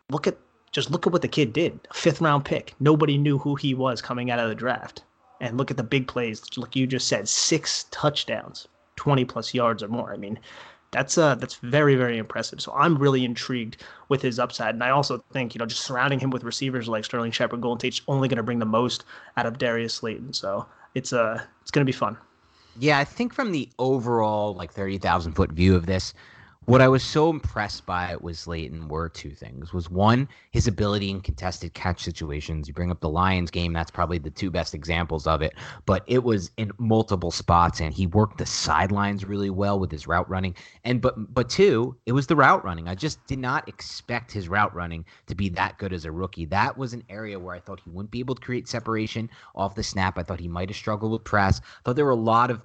[0.09, 0.37] look at
[0.73, 1.79] just look at what the kid did.
[1.93, 2.75] Fifth round pick.
[2.81, 5.03] Nobody knew who he was coming out of the draft
[5.39, 6.43] and look at the big plays.
[6.57, 10.13] Like you just said, six touchdowns, 20 plus yards or more.
[10.13, 10.39] I mean,
[10.91, 12.61] that's uh that's very very impressive.
[12.61, 16.19] So I'm really intrigued with his upside, and I also think you know just surrounding
[16.19, 19.03] him with receivers like Sterling Shepard, Golden Tate's only going to bring the most
[19.35, 20.33] out of Darius Slayton.
[20.33, 22.17] So it's uh it's going to be fun.
[22.79, 26.13] Yeah, I think from the overall like thirty thousand foot view of this,
[26.67, 29.71] what I was so impressed by with Slayton were two things.
[29.71, 32.67] Was one, his ability in contested catch situations.
[32.67, 35.53] You bring up the Lions game, that's probably the two best examples of it,
[35.85, 40.07] but it was in multiple spots and he worked the sidelines really well with his
[40.07, 40.55] route running.
[40.83, 42.89] And but but two, it was the route running.
[42.89, 46.43] I just did not expect his route running to be that good as a rookie.
[46.45, 49.73] That was an area where I thought he wouldn't be able to create separation off
[49.73, 50.17] the snap.
[50.17, 51.61] I thought he might have struggled with press.
[51.61, 52.61] I thought there were a lot of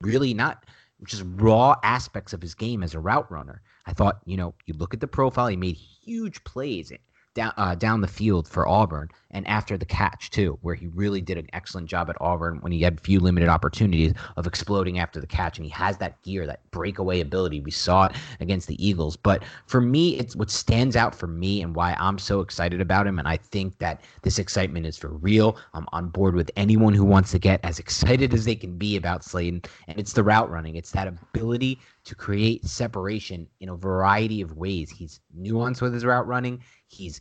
[0.00, 0.64] really not
[1.04, 3.62] just raw aspects of his game as a route runner.
[3.86, 6.90] I thought, you know, you look at the profile, he made huge plays
[7.34, 11.20] down uh, down the field for Auburn and after the catch too, where he really
[11.20, 15.20] did an excellent job at Auburn when he had few limited opportunities of exploding after
[15.20, 17.60] the catch, and he has that gear, that breakaway ability.
[17.60, 21.62] We saw it against the Eagles, but for me, it's what stands out for me
[21.62, 25.10] and why I'm so excited about him, and I think that this excitement is for
[25.10, 25.56] real.
[25.74, 28.96] I'm on board with anyone who wants to get as excited as they can be
[28.96, 30.74] about Slayton, and it's the route running.
[30.74, 34.90] It's that ability to create separation in a variety of ways.
[34.90, 36.62] He's nuanced with his route running.
[36.88, 37.20] He's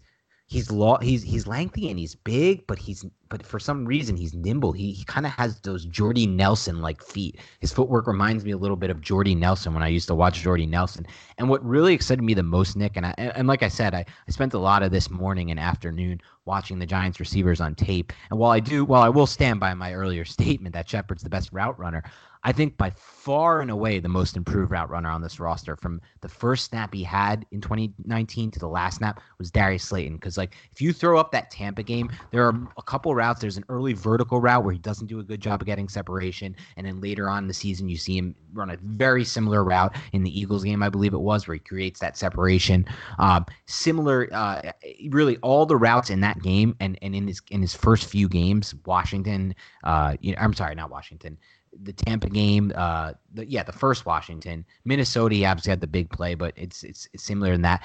[0.49, 4.33] he's law he's he's lengthy and he's big, but he's but for some reason he's
[4.33, 4.71] nimble.
[4.71, 7.39] He he kind of has those Jordy Nelson like feet.
[7.59, 10.41] His footwork reminds me a little bit of Jordy Nelson when I used to watch
[10.41, 11.05] Jordy Nelson.
[11.37, 14.03] And what really excited me the most, Nick, and I and like I said, I,
[14.27, 18.11] I spent a lot of this morning and afternoon watching the Giants receivers on tape.
[18.31, 21.29] And while I do, while I will stand by my earlier statement that Shepard's the
[21.29, 22.03] best route runner,
[22.43, 25.99] I think by far and away the most improved route runner on this roster from
[26.21, 30.15] the first snap he had in 2019 to the last snap was Darius Slayton.
[30.15, 33.41] Because like if you throw up that Tampa game, there are a couple routes.
[33.41, 36.55] There's an early vertical route where he doesn't do a good job of getting separation,
[36.77, 39.95] and then later on in the season you see him run a very similar route
[40.13, 42.85] in the Eagles game, I believe it was, where he creates that separation.
[43.17, 44.71] Um, similar, uh,
[45.09, 48.29] really all the routes in that game and and in his in his first few
[48.29, 49.53] games, Washington.
[49.83, 51.37] Uh, you know, I'm sorry, not Washington
[51.83, 56.09] the Tampa game, uh, the, yeah, the first Washington, Minnesota, he obviously had the big
[56.09, 57.83] play, but it's, it's it's similar in that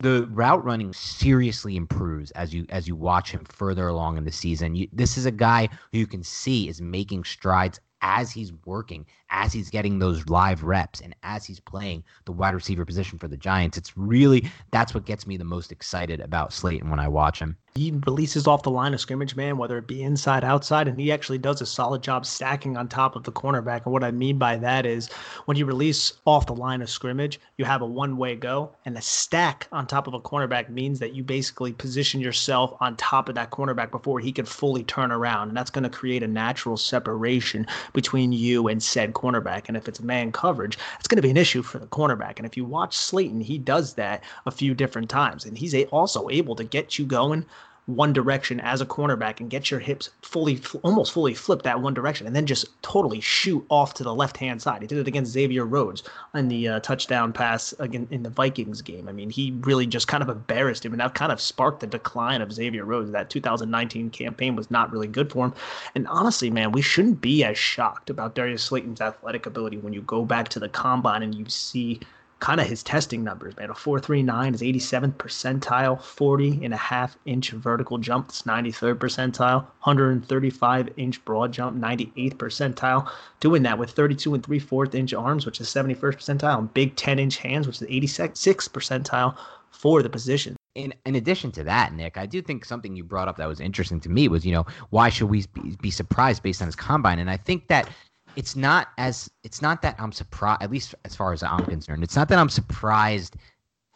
[0.00, 4.32] the route running seriously improves as you as you watch him further along in the
[4.32, 4.74] season.
[4.74, 9.04] You, this is a guy who you can see is making strides as he's working,
[9.28, 13.28] as he's getting those live reps, and as he's playing the wide receiver position for
[13.28, 13.76] the Giants.
[13.76, 17.56] It's really that's what gets me the most excited about Slayton when I watch him
[17.74, 21.12] he releases off the line of scrimmage, man, whether it be inside, outside, and he
[21.12, 23.84] actually does a solid job stacking on top of the cornerback.
[23.84, 25.08] And what I mean by that is
[25.44, 28.96] when you release off the line of scrimmage, you have a one way go, and
[28.96, 33.28] a stack on top of a cornerback means that you basically position yourself on top
[33.28, 35.48] of that cornerback before he can fully turn around.
[35.48, 39.68] And that's going to create a natural separation between you and said cornerback.
[39.68, 42.38] And if it's man coverage, it's going to be an issue for the cornerback.
[42.38, 46.28] And if you watch Slayton, he does that a few different times, and he's also
[46.28, 47.44] able to get you going
[47.86, 51.94] one direction as a cornerback and get your hips fully, almost fully flip that one
[51.94, 54.82] direction, and then just totally shoot off to the left hand side.
[54.82, 56.02] He did it against Xavier Rhodes
[56.34, 59.08] on the uh, touchdown pass again in the Vikings game.
[59.08, 61.86] I mean, he really just kind of embarrassed him, and that kind of sparked the
[61.86, 63.10] decline of Xavier Rhodes.
[63.10, 65.54] That 2019 campaign was not really good for him.
[65.94, 70.02] And honestly, man, we shouldn't be as shocked about Darius Slayton's athletic ability when you
[70.02, 72.00] go back to the combine and you see
[72.40, 73.70] kind of his testing numbers, man.
[73.70, 79.62] A 439 is 87th percentile, 40 and a half inch vertical jump, it's 93rd percentile,
[79.82, 83.10] 135 inch broad jump, 98th percentile.
[83.40, 86.96] Doing that with 32 and 3 4th inch arms, which is 71st percentile, and big
[86.96, 89.36] 10 inch hands, which is 86th percentile
[89.70, 90.56] for the position.
[90.74, 93.60] In, in addition to that, Nick, I do think something you brought up that was
[93.60, 96.76] interesting to me was, you know, why should we be, be surprised based on his
[96.76, 97.18] combine?
[97.18, 97.88] And I think that
[98.36, 100.62] it's not as it's not that I'm surprised.
[100.62, 103.36] At least as far as I'm concerned, it's not that I'm surprised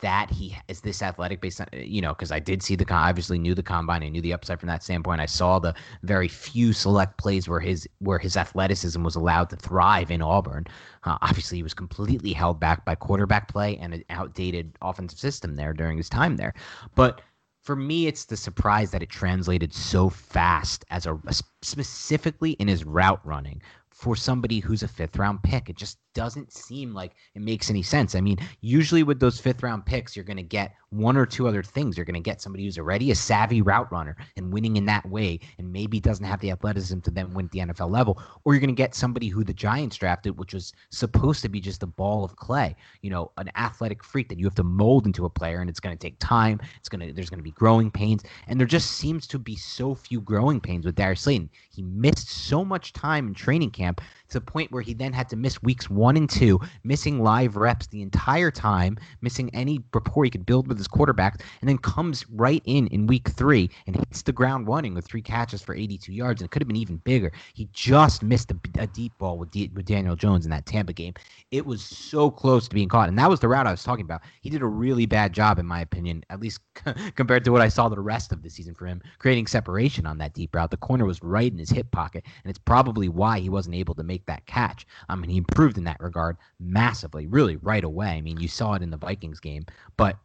[0.01, 3.38] that he is this athletic based on you know because I did see the obviously
[3.38, 5.20] knew the combine I knew the upside from that standpoint.
[5.20, 9.57] I saw the very few select plays where his where his athleticism was allowed to
[9.57, 10.66] thrive in Auburn.
[11.05, 15.55] Uh, obviously, he was completely held back by quarterback play and an outdated offensive system
[15.57, 16.55] there during his time there,
[16.94, 17.23] but
[17.62, 21.18] for me, it's the surprise that it translated so fast as a
[21.62, 23.62] specifically in his route running
[23.94, 25.70] for somebody who's a fifth round pick.
[25.70, 28.14] It just doesn't seem like it makes any sense.
[28.14, 31.48] I mean, usually with those fifth round picks, you're going to get one or two
[31.48, 31.96] other things.
[31.96, 35.09] You're going to get somebody who's already a savvy route runner and winning in that
[35.09, 38.54] way, and maybe doesn't have the athleticism to then win at the NFL level, or
[38.54, 41.83] you're going to get somebody who the Giants drafted, which was supposed to be just
[41.83, 45.24] a ball of clay, you know, an athletic freak that you have to mold into
[45.24, 46.61] a player, and it's going to take time.
[46.78, 49.57] It's going to there's going to be growing pains, and there just seems to be
[49.57, 51.50] so few growing pains with Darius Slayton.
[51.70, 55.29] He missed so much time in training camp to the point where he then had
[55.29, 60.25] to miss weeks one and two, missing live reps the entire time, missing any rapport
[60.25, 63.97] he could build with his quarterback, and then comes right in in week three and
[63.97, 66.77] hits the ground running with three catches for 82 yards, and it could have been
[66.77, 67.33] even bigger.
[67.55, 70.92] He just missed a, a deep ball with, D, with Daniel Jones in that Tampa
[70.92, 71.14] game.
[71.51, 74.05] It was so close to being caught, and that was the route I was talking
[74.05, 74.23] about.
[74.40, 76.61] He did a really bad job, in my opinion, at least
[77.14, 80.18] compared to what I saw the rest of the season for him, creating separation on
[80.18, 80.70] that deep route.
[80.70, 83.94] The corner was right in his hip pocket, and it's probably why he wasn't able
[83.96, 84.87] to make that catch.
[85.08, 88.08] I mean, he improved in that regard massively, really right away.
[88.08, 90.18] I mean, you saw it in the Vikings game, but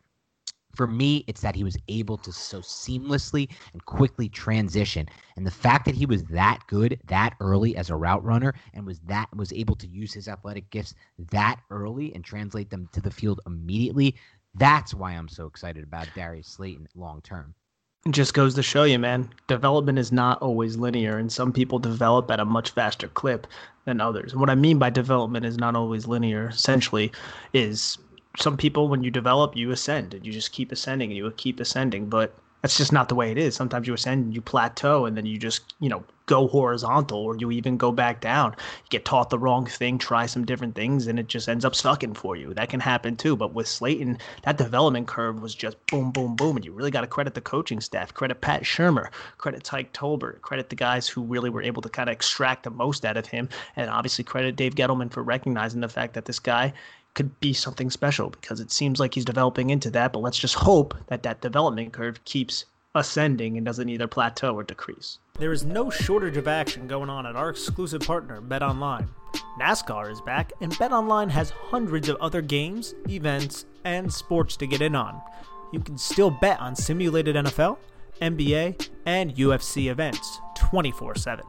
[0.75, 5.07] for me, it's that he was able to so seamlessly and quickly transition.
[5.35, 8.85] And the fact that he was that good that early as a route runner and
[8.85, 13.01] was that was able to use his athletic gifts that early and translate them to
[13.01, 14.15] the field immediately
[14.53, 17.55] That's why I'm so excited about Darius Slayton long term.
[18.09, 22.31] Just goes to show you, man, development is not always linear, and some people develop
[22.31, 23.45] at a much faster clip
[23.83, 24.31] than others.
[24.31, 27.11] And what I mean by development is not always linear, essentially,
[27.53, 27.97] is
[28.37, 31.59] some people, when you develop, you ascend and you just keep ascending and you keep
[31.59, 32.07] ascending.
[32.07, 33.55] But that's just not the way it is.
[33.55, 37.49] Sometimes you ascend you plateau and then you just, you know, go horizontal or you
[37.49, 38.51] even go back down.
[38.51, 41.73] You get taught the wrong thing, try some different things, and it just ends up
[41.73, 42.53] sucking for you.
[42.53, 43.35] That can happen too.
[43.35, 46.55] But with Slayton, that development curve was just boom, boom, boom.
[46.55, 50.41] And you really got to credit the coaching staff, credit Pat Shurmur, credit Tyke Tolbert,
[50.41, 53.25] credit the guys who really were able to kind of extract the most out of
[53.25, 53.49] him.
[53.75, 56.73] And obviously credit Dave Gettleman for recognizing the fact that this guy
[57.13, 60.13] could be something special because it seems like he's developing into that.
[60.13, 64.63] But let's just hope that that development curve keeps ascending and doesn't either plateau or
[64.63, 65.19] decrease.
[65.37, 69.07] There is no shortage of action going on at our exclusive partner, BetOnline.
[69.59, 74.81] NASCAR is back, and BetOnline has hundreds of other games, events, and sports to get
[74.81, 75.21] in on.
[75.71, 77.77] You can still bet on simulated NFL,
[78.21, 81.45] NBA, and UFC events 24 7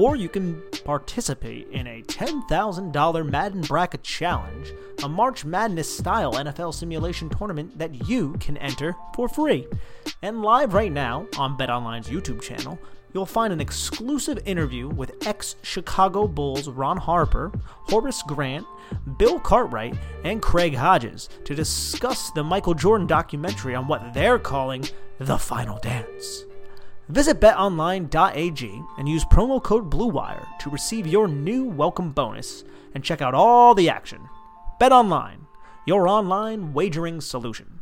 [0.00, 4.72] or you can participate in a $10,000 Madden Bracket Challenge,
[5.02, 9.66] a March Madness style NFL simulation tournament that you can enter for free.
[10.22, 12.78] And live right now on BetOnline's YouTube channel,
[13.12, 18.66] you'll find an exclusive interview with ex Chicago Bulls Ron Harper, Horace Grant,
[19.18, 19.94] Bill Cartwright,
[20.24, 24.82] and Craig Hodges to discuss the Michael Jordan documentary on what they're calling
[25.18, 26.46] the final dance.
[27.10, 32.62] Visit betonline.ag and use promo code BLUEWIRE to receive your new welcome bonus
[32.94, 34.20] and check out all the action.
[34.80, 35.40] BetOnline,
[35.86, 37.80] your online wagering solution.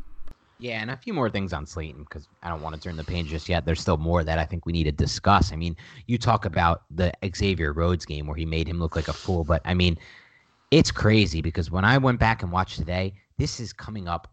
[0.57, 3.03] Yeah, and a few more things on Slayton because I don't want to turn the
[3.03, 3.67] page just yet.
[3.67, 5.53] There's still more that I think we need to discuss.
[5.53, 5.77] I mean,
[6.07, 9.43] you talk about the Xavier Rhodes game where he made him look like a fool,
[9.43, 9.99] but I mean,
[10.71, 14.27] it's crazy because when I went back and watched today, this is coming up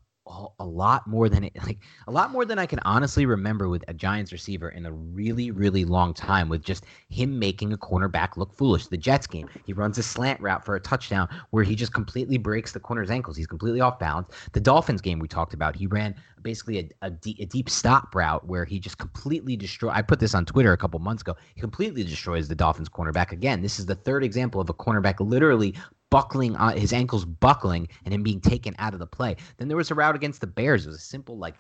[0.59, 3.85] a lot more than it like a lot more than I can honestly remember with
[3.89, 8.37] a Giants receiver in a really really long time with just him making a cornerback
[8.37, 8.87] look foolish.
[8.89, 12.39] The Jets game, he runs a slant route for a touchdown where he just completely
[12.39, 13.37] breaks the corner's ankles.
[13.37, 14.29] He's completely off balance.
[14.53, 16.15] The Dolphins game we talked about, he ran
[16.47, 19.91] basically a, a, deep, stop route where he just completely destroy.
[19.91, 21.35] I put this on Twitter a couple months ago.
[21.57, 23.63] He completely destroys the Dolphins cornerback again.
[23.63, 25.75] This is the third example of a cornerback literally
[26.09, 29.35] buckling on uh, his ankles buckling and him being taken out of the play.
[29.57, 30.87] Then there was a route against the Bears.
[30.87, 31.57] It was a simple like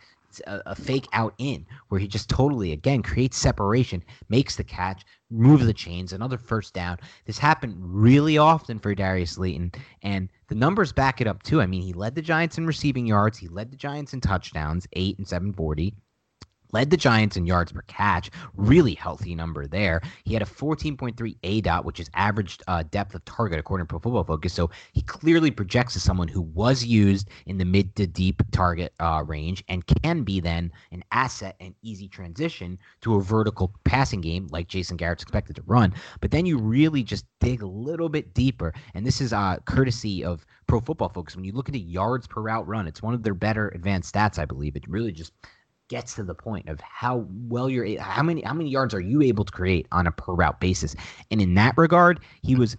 [0.47, 5.05] a, a, fake out in where he just totally again creates separation, makes the catch,
[5.31, 6.99] moves the chains, another first down.
[7.25, 9.73] This happened really often for Darius Slayton,
[10.03, 11.61] and the numbers back it up too.
[11.61, 14.87] I mean, he led the Giants in receiving yards, he led the Giants in touchdowns,
[14.93, 15.95] eight and seven forty
[16.73, 18.31] led the Giants in yards per catch.
[18.57, 20.03] Really healthy number there.
[20.25, 23.89] He had a 14.3 A dot, which is average uh, depth of target according to
[23.89, 24.53] Pro Football Focus.
[24.53, 28.93] So he clearly projects as someone who was used in the mid to deep target
[29.01, 34.21] uh, range and can be then an asset and easy transition to a vertical passing
[34.21, 35.95] game like Jason Garrett's expected to run.
[36.21, 40.25] But then you really just dig a little bit deeper, and this is uh, courtesy
[40.25, 41.37] of Pro Football Focus.
[41.37, 44.15] When you look at the yards per route run, it's one of their better advanced
[44.15, 44.77] stats, I believe.
[44.77, 45.33] It really just
[45.89, 49.23] gets to the point of how well you're how many how many yards are you
[49.23, 50.95] able to create on a per route basis?
[51.31, 52.77] And in that regard he was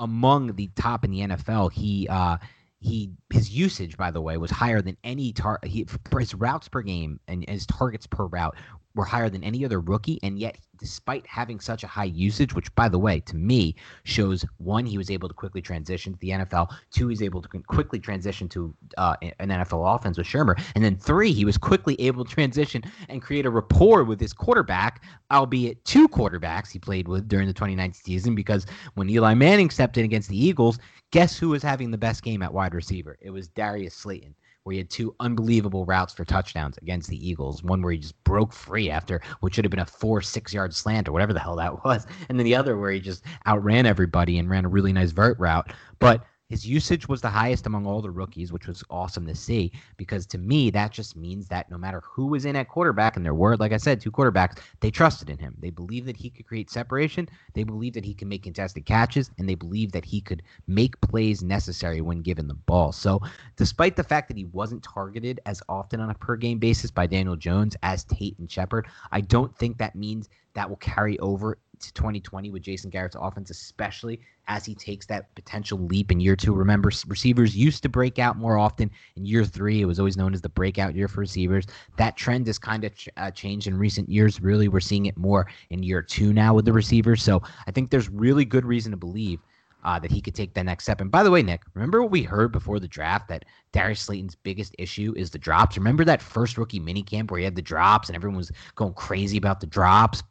[0.00, 2.38] among the top in the NFL he uh
[2.80, 5.86] he his usage by the way was higher than any tar he
[6.16, 8.56] his routes per game and his targets per route
[8.94, 12.72] were higher than any other rookie, and yet, despite having such a high usage, which,
[12.74, 13.74] by the way, to me
[14.04, 16.68] shows one, he was able to quickly transition to the NFL.
[16.90, 20.96] Two, he's able to quickly transition to uh, an NFL offense with Shurmur, and then
[20.96, 25.84] three, he was quickly able to transition and create a rapport with his quarterback, albeit
[25.84, 28.34] two quarterbacks he played with during the 2019 season.
[28.34, 30.78] Because when Eli Manning stepped in against the Eagles,
[31.10, 33.18] guess who was having the best game at wide receiver?
[33.20, 34.34] It was Darius Slayton
[34.68, 37.62] where he had two unbelievable routes for touchdowns against the Eagles.
[37.62, 40.74] One where he just broke free after what should have been a four, six yard
[40.74, 42.06] slant or whatever the hell that was.
[42.28, 45.38] And then the other where he just outran everybody and ran a really nice vert
[45.38, 45.72] route.
[46.00, 49.70] But his usage was the highest among all the rookies, which was awesome to see
[49.98, 53.24] because to me, that just means that no matter who was in at quarterback, and
[53.24, 55.54] there were, like I said, two quarterbacks, they trusted in him.
[55.60, 59.30] They believed that he could create separation, they believed that he could make contested catches,
[59.38, 62.92] and they believed that he could make plays necessary when given the ball.
[62.92, 63.20] So,
[63.56, 67.06] despite the fact that he wasn't targeted as often on a per game basis by
[67.06, 71.58] Daniel Jones as Tate and Shepard, I don't think that means that will carry over
[71.80, 76.36] to 2020 with Jason Garrett's offense, especially as he takes that potential leap in year
[76.36, 76.54] two.
[76.54, 79.80] Remember, receivers used to break out more often in year three.
[79.82, 81.66] It was always known as the breakout year for receivers.
[81.96, 84.40] That trend has kind of ch- uh, changed in recent years.
[84.40, 87.22] Really, we're seeing it more in year two now with the receivers.
[87.22, 89.40] So I think there's really good reason to believe
[89.84, 91.00] uh, that he could take that next step.
[91.00, 94.34] And by the way, Nick, remember what we heard before the draft that Darius Slayton's
[94.34, 95.76] biggest issue is the drops?
[95.76, 99.36] Remember that first rookie minicamp where he had the drops and everyone was going crazy
[99.36, 100.22] about the drops?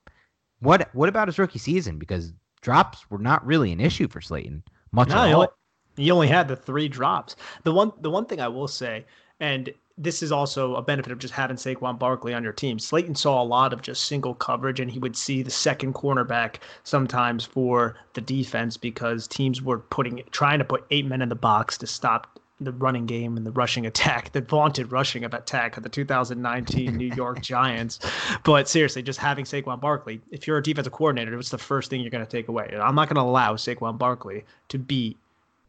[0.60, 1.98] What what about his rookie season?
[1.98, 5.54] Because drops were not really an issue for Slayton much no, at all.
[5.96, 7.36] He only had the three drops.
[7.64, 9.06] The one the one thing I will say,
[9.40, 12.78] and this is also a benefit of just having Saquon Barkley on your team.
[12.78, 16.58] Slayton saw a lot of just single coverage, and he would see the second cornerback
[16.84, 21.36] sometimes for the defense because teams were putting trying to put eight men in the
[21.36, 25.84] box to stop the running game and the rushing attack, the vaunted rushing attack of
[25.84, 28.00] the 2019 New York Giants.
[28.44, 32.02] But seriously, just having Saquon Barkley, if you're a defensive coordinator, what's the first thing
[32.02, 32.76] you're going to take away?
[32.82, 35.18] I'm not going to allow Saquon Barkley to beat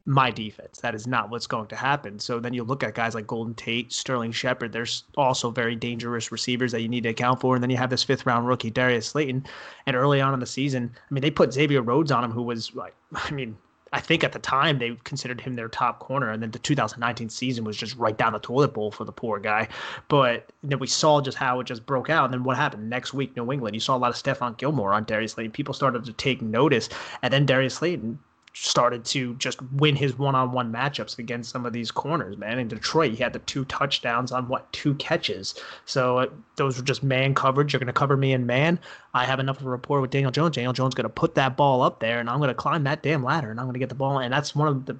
[0.08, 0.80] my defense.
[0.80, 2.18] That is not what's going to happen.
[2.18, 4.72] So then you look at guys like Golden Tate, Sterling Shepard.
[4.72, 7.54] There's also very dangerous receivers that you need to account for.
[7.54, 9.44] And then you have this fifth round rookie, Darius Slayton.
[9.86, 12.42] And early on in the season, I mean, they put Xavier Rhodes on him, who
[12.42, 13.58] was like, I mean,
[13.92, 17.28] I think at the time they considered him their top corner, and then the 2019
[17.28, 19.68] season was just right down the toilet bowl for the poor guy.
[20.08, 22.24] But then we saw just how it just broke out.
[22.24, 23.36] And then what happened next week?
[23.36, 25.52] New England, you saw a lot of Stephon Gilmore on Darius Slayton.
[25.52, 26.88] People started to take notice,
[27.22, 28.18] and then Darius Slayton
[28.60, 32.58] started to just win his one-on-one matchups against some of these corners, man.
[32.58, 35.54] In Detroit, he had the two touchdowns on what two catches.
[35.84, 37.72] So uh, those were just man coverage.
[37.72, 38.80] You're going to cover me in man.
[39.14, 40.56] I have enough of a rapport with Daniel Jones.
[40.56, 43.02] Daniel Jones going to put that ball up there, and I'm going to climb that
[43.02, 44.18] damn ladder, and I'm going to get the ball.
[44.18, 44.96] And that's one of the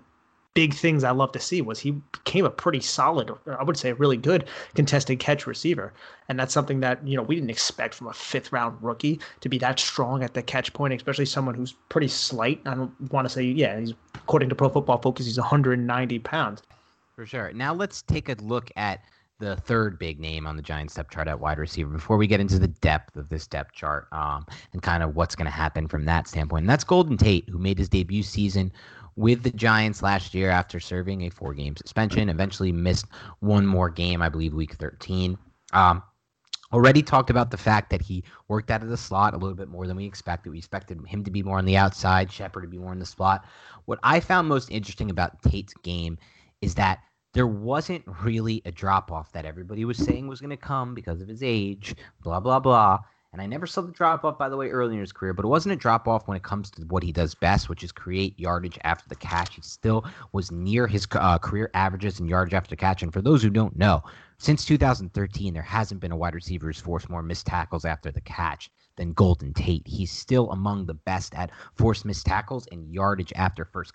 [0.55, 3.91] big things I love to see was he became a pretty solid, I would say,
[3.91, 5.93] a really good contested catch receiver,
[6.29, 9.49] and that's something that you know we didn't expect from a fifth round rookie to
[9.49, 12.61] be that strong at the catch point, especially someone who's pretty slight.
[12.67, 16.63] I don't want to say, yeah, he's according to Pro Football Focus, he's 190 pounds.
[17.15, 17.53] For sure.
[17.53, 19.01] Now let's take a look at
[19.39, 22.41] the third big name on the Giants depth chart at wide receiver before we get
[22.41, 25.87] into the depth of this depth chart um, and kind of what's going to happen
[25.87, 26.63] from that standpoint.
[26.63, 28.73] And that's Golden Tate, who made his debut season
[29.19, 32.29] with the Giants last year after serving a four game suspension.
[32.29, 33.07] Eventually missed
[33.41, 35.37] one more game, I believe, week 13.
[35.73, 36.05] Um,
[36.73, 39.69] already talked about the fact that he worked out of the slot a little bit
[39.69, 40.51] more than we expected.
[40.51, 43.07] We expected him to be more on the outside, Shepard to be more in the
[43.07, 43.45] slot.
[43.87, 46.17] What I found most interesting about Tate's game
[46.61, 47.01] is that
[47.35, 51.21] there wasn't really a drop off that everybody was saying was going to come because
[51.21, 51.93] of his age,
[52.23, 53.01] blah, blah, blah.
[53.39, 55.45] And I never saw the drop off, by the way, early in his career, but
[55.45, 57.93] it wasn't a drop off when it comes to what he does best, which is
[57.93, 59.55] create yardage after the catch.
[59.55, 63.05] He still was near his uh, career averages in yardage after the catch.
[63.05, 64.03] And for those who don't know,
[64.39, 68.21] since 2013, there hasn't been a wide receiver who's forced more missed tackles after the
[68.23, 69.87] catch than Golden Tate.
[69.87, 73.93] He's still among the best at forced missed tackles and yardage after first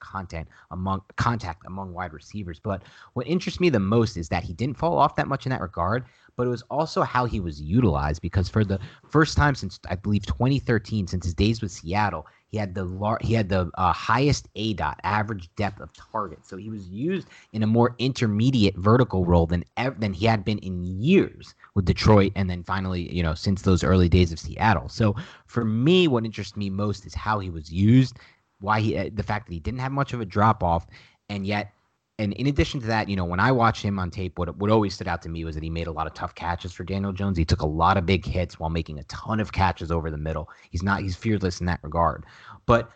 [0.71, 2.59] among contact among wide receivers.
[2.59, 2.83] But
[3.13, 5.61] what interests me the most is that he didn't fall off that much in that
[5.61, 6.05] regard
[6.36, 8.79] but it was also how he was utilized because for the
[9.09, 13.19] first time since I believe 2013, since his days with Seattle, he had the lar-
[13.21, 16.45] he had the uh, highest A dot average depth of target.
[16.45, 20.45] So he was used in a more intermediate vertical role than ever, than he had
[20.45, 24.39] been in years with Detroit, and then finally, you know, since those early days of
[24.39, 24.88] Seattle.
[24.88, 25.15] So
[25.47, 28.17] for me, what interests me most is how he was used,
[28.59, 30.86] why he uh, the fact that he didn't have much of a drop off,
[31.29, 31.73] and yet
[32.20, 34.70] and in addition to that, you know, when I watched him on tape, what what
[34.70, 36.84] always stood out to me was that he made a lot of tough catches for
[36.84, 37.38] Daniel Jones.
[37.38, 40.18] He took a lot of big hits while making a ton of catches over the
[40.18, 40.49] middle.
[40.70, 42.26] He's not he's fearless in that regard.
[42.68, 42.91] But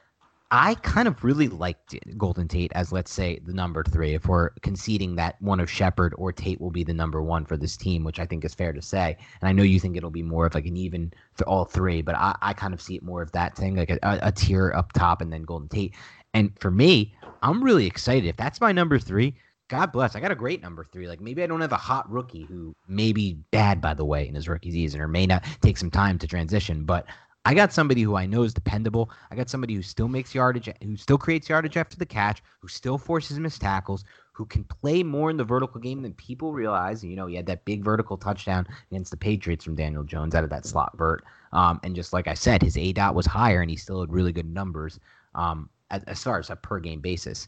[0.51, 4.13] I kind of really liked Golden Tate as let's say the number three.
[4.13, 7.57] If we're conceding that one of Shepard or Tate will be the number one for
[7.57, 9.18] this team, which I think is fair to say.
[9.41, 12.03] And I know you think it'll be more of like an even for all three,
[12.03, 14.72] but I, I kind of see it more of that thing, like a, a tier
[14.74, 15.95] up top and then Golden Tate.
[16.34, 18.27] And for me, I'm really excited.
[18.27, 19.35] If that's my number three,
[19.69, 20.15] God bless.
[20.15, 21.07] I got a great number three.
[21.07, 24.27] Like maybe I don't have a hot rookie who may be bad, by the way,
[24.27, 26.85] in his rookie season, or may not take some time to transition.
[26.85, 27.05] But
[27.43, 29.09] I got somebody who I know is dependable.
[29.31, 32.67] I got somebody who still makes yardage, who still creates yardage after the catch, who
[32.67, 37.03] still forces missed tackles, who can play more in the vertical game than people realize.
[37.03, 40.43] You know, he had that big vertical touchdown against the Patriots from Daniel Jones out
[40.43, 41.23] of that slot vert.
[41.53, 44.11] Um, and just like I said, his A dot was higher, and he still had
[44.11, 44.99] really good numbers.
[45.33, 47.47] Um, as far as a per game basis,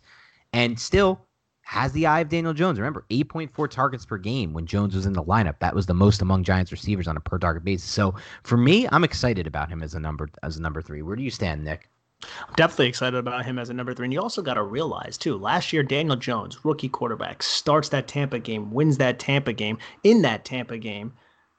[0.54, 1.26] and still
[1.70, 2.80] has the eye of Daniel Jones.
[2.80, 5.60] Remember, 8.4 targets per game when Jones was in the lineup.
[5.60, 7.90] That was the most among Giants receivers on a per target basis.
[7.90, 11.04] So for me, I'm excited about him as a number as a number three.
[11.04, 11.88] Where do you stand, Nick?
[12.24, 14.08] I'm definitely excited about him as a number three.
[14.08, 18.08] And you also got to realize, too, last year, Daniel Jones, rookie quarterback, starts that
[18.08, 19.78] Tampa game, wins that Tampa game.
[20.04, 21.14] In that Tampa game,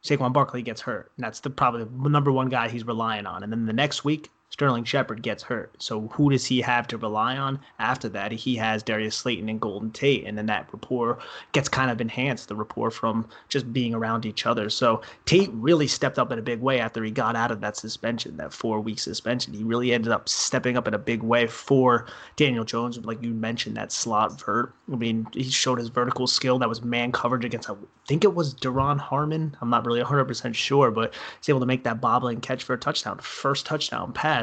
[0.05, 1.13] Saquon Barkley gets hurt.
[1.17, 3.43] And that's the probably the number one guy he's relying on.
[3.43, 5.73] And then the next week, Sterling Shepard gets hurt.
[5.79, 8.33] So who does he have to rely on after that?
[8.33, 11.19] He has Darius Slayton and Golden Tate, and then that rapport
[11.53, 14.69] gets kind of enhanced, the rapport from just being around each other.
[14.69, 17.77] So Tate really stepped up in a big way after he got out of that
[17.77, 19.55] suspension, that four week suspension.
[19.55, 23.31] He really ended up stepping up in a big way for Daniel Jones, like you
[23.31, 24.75] mentioned, that slot vert.
[24.93, 27.75] I mean, he showed his vertical skill that was man coverage against, I
[28.09, 29.57] think it was Duron Harmon.
[29.61, 32.79] I'm not really 100% sure, but he's able to make that bobbling catch for a
[32.79, 34.40] touchdown, first touchdown pass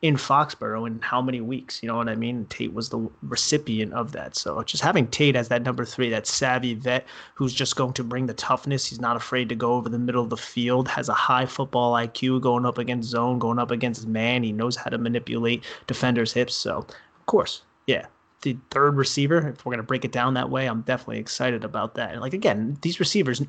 [0.00, 1.82] in Foxborough in how many weeks?
[1.82, 2.46] You know what I mean?
[2.46, 4.36] Tate was the recipient of that.
[4.36, 8.04] So just having Tate as that number three, that savvy vet who's just going to
[8.04, 8.86] bring the toughness.
[8.86, 11.94] He's not afraid to go over the middle of the field, has a high football
[11.94, 14.42] IQ going up against zone, going up against man.
[14.44, 16.54] He knows how to manipulate defenders' hips.
[16.54, 18.06] So, of course, yeah.
[18.42, 21.64] The third receiver, if we're going to break it down that way, I'm definitely excited
[21.64, 22.12] about that.
[22.12, 23.42] And like, again, these receivers,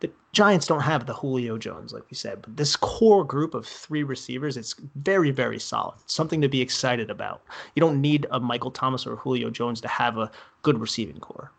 [0.00, 3.66] the Giants don't have the Julio Jones, like we said, but this corps group of
[3.66, 5.98] three receivers, it's very, very solid.
[6.06, 7.42] Something to be excited about.
[7.74, 10.30] You don't need a Michael Thomas or Julio Jones to have a
[10.62, 11.52] good receiving core.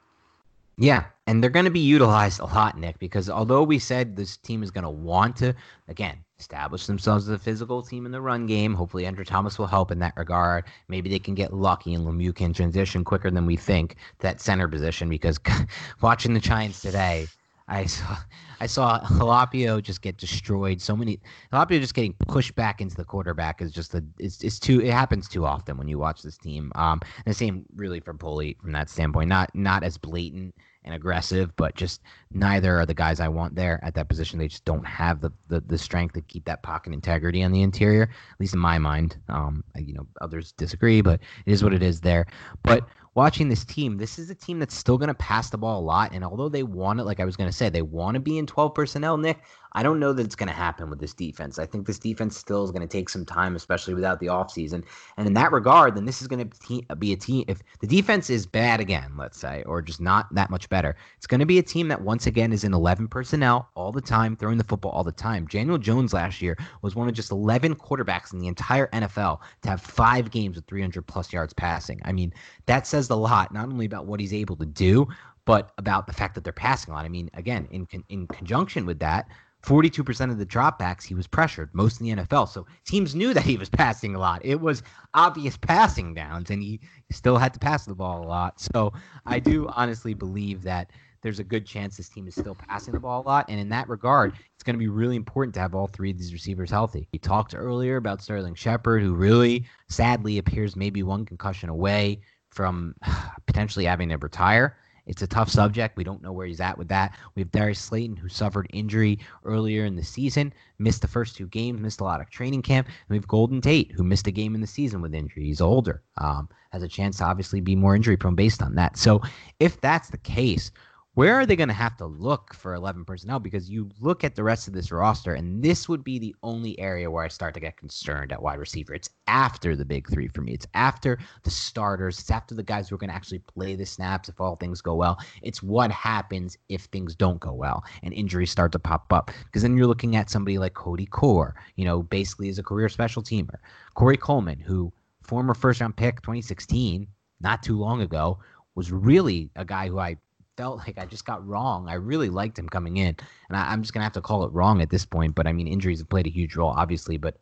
[0.78, 4.38] Yeah, and they're going to be utilized a lot, Nick, because although we said this
[4.38, 5.54] team is going to want to,
[5.88, 9.68] again, establish themselves as a physical team in the run game, hopefully Andrew Thomas will
[9.68, 10.64] help in that regard.
[10.88, 14.68] Maybe they can get lucky and Lemieux can transition quicker than we think that center
[14.68, 15.40] position because
[16.02, 17.28] watching the Giants today–
[17.72, 18.18] I saw
[18.60, 20.82] I saw Halapio just get destroyed.
[20.82, 21.20] So many
[21.54, 24.92] Halapio just getting pushed back into the quarterback is just a it's it's too it
[24.92, 26.72] happens too often when you watch this team.
[26.76, 29.30] Um, the same really for Pulley from that standpoint.
[29.30, 30.54] Not not as blatant
[30.84, 32.02] and aggressive, but just
[32.32, 34.40] neither are the guys I want there at that position.
[34.40, 37.62] They just don't have the the, the strength to keep that pocket integrity on the
[37.62, 39.18] interior, at least in my mind.
[39.30, 42.26] Um, you know, others disagree, but it is what it is there.
[42.64, 45.80] But watching this team, this is a team that's still going to pass the ball
[45.80, 46.14] a lot.
[46.14, 48.38] And although they want it, like I was going to say, they want to be
[48.38, 49.40] in 12 personnel, Nick,
[49.74, 51.58] I don't know that it's going to happen with this defense.
[51.58, 54.84] I think this defense still is going to take some time, especially without the offseason.
[55.18, 57.46] And in that regard, then this is going to be a team.
[57.48, 61.28] If the defense is bad again, let's say, or just not that much better, it's
[61.28, 64.36] going to be a team that once again is in 11 personnel all the time,
[64.36, 65.46] throwing the football all the time.
[65.48, 69.70] Daniel Jones last year was one of just 11 quarterbacks in the entire NFL to
[69.70, 72.02] have five games with 300 plus yards passing.
[72.04, 72.34] I mean,
[72.66, 75.08] that says a lot, not only about what he's able to do,
[75.46, 77.06] but about the fact that they're passing a lot.
[77.06, 79.28] I mean, again, in in conjunction with that,
[79.64, 82.50] 42% of the dropbacks he was pressured, most in the NFL.
[82.50, 84.42] So teams knew that he was passing a lot.
[84.44, 84.82] It was
[85.14, 86.80] obvious passing downs, and he
[87.12, 88.60] still had to pass the ball a lot.
[88.60, 88.94] So
[89.26, 90.92] I do honestly believe that
[91.22, 93.46] there's a good chance this team is still passing the ball a lot.
[93.48, 96.18] And in that regard, it's going to be really important to have all three of
[96.18, 97.08] these receivers healthy.
[97.14, 102.96] We talked earlier about Sterling Shepard, who really sadly appears maybe one concussion away from
[103.46, 104.78] potentially having to retire.
[105.06, 105.98] It's a tough subject.
[105.98, 107.18] We don't know where he's at with that.
[107.36, 111.48] We have Darius Slayton, who suffered injury earlier in the season, missed the first two
[111.48, 112.88] games, missed a lot of training camp.
[112.88, 115.46] And we have Golden Tate, who missed a game in the season with injury.
[115.46, 118.98] He's older, um, has a chance to obviously be more injury prone based on that.
[118.98, 119.22] So
[119.60, 120.72] if that's the case,
[121.14, 123.40] where are they going to have to look for 11 personnel?
[123.40, 126.80] Because you look at the rest of this roster, and this would be the only
[126.80, 128.94] area where I start to get concerned at wide receiver.
[128.94, 130.54] It's after the big three for me.
[130.54, 132.18] It's after the starters.
[132.18, 134.80] It's after the guys who are going to actually play the snaps if all things
[134.80, 135.20] go well.
[135.42, 139.32] It's what happens if things don't go well and injuries start to pop up.
[139.46, 142.88] Because then you're looking at somebody like Cody Core, you know, basically as a career
[142.88, 143.58] special teamer.
[143.96, 144.94] Corey Coleman, who
[145.24, 147.06] former first round pick 2016,
[147.42, 148.40] not too long ago,
[148.76, 150.16] was really a guy who I
[150.62, 151.90] felt like I just got wrong.
[151.90, 153.16] I really liked him coming in,
[153.50, 155.34] and I, am just gonna have to call it wrong at this point.
[155.34, 157.18] But I mean, injuries have played a huge role, obviously.
[157.18, 157.40] But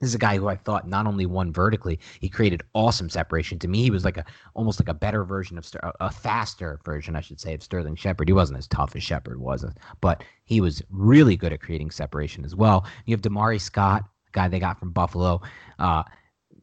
[0.00, 3.58] this is a guy who I thought not only won vertically, he created awesome separation.
[3.58, 4.24] To me, he was like a
[4.54, 5.70] almost like a better version of
[6.00, 8.26] a faster version, I should say, of Sterling Shepard.
[8.26, 9.62] He wasn't as tough as Shepard was,
[10.00, 12.86] but he was really good at creating separation as well.
[13.04, 15.42] You have Da'Mari Scott, guy they got from Buffalo.
[15.78, 16.04] Uh,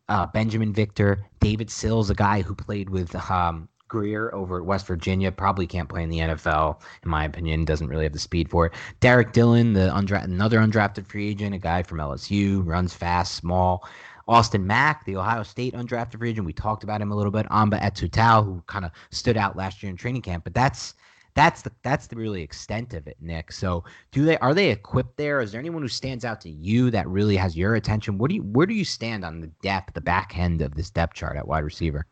[0.10, 4.88] uh, Binjimen Victor, David Sills, a guy who played with um, Grier over at West
[4.88, 7.66] Virginia probably can't play in the NFL, in my opinion.
[7.66, 8.74] Doesn't really have the speed for it.
[9.00, 13.88] Derrick Dillon, the undra- another undrafted free agent, a guy from LSU, runs fast, small.
[14.28, 17.46] Austin Mack, the Ohio State undrafted free agent, we talked about him a little bit.
[17.50, 20.96] Amba Etta-Tawo, who kind of stood out last year in training camp, but that's
[21.38, 23.52] that's the that's the really extent of it, Nick.
[23.52, 25.40] So, do they are they equipped there?
[25.40, 28.18] Is there anyone who stands out to you that really has your attention?
[28.18, 30.90] What do you where do you stand on the depth, the back end of this
[30.90, 32.08] depth chart at wide receiver?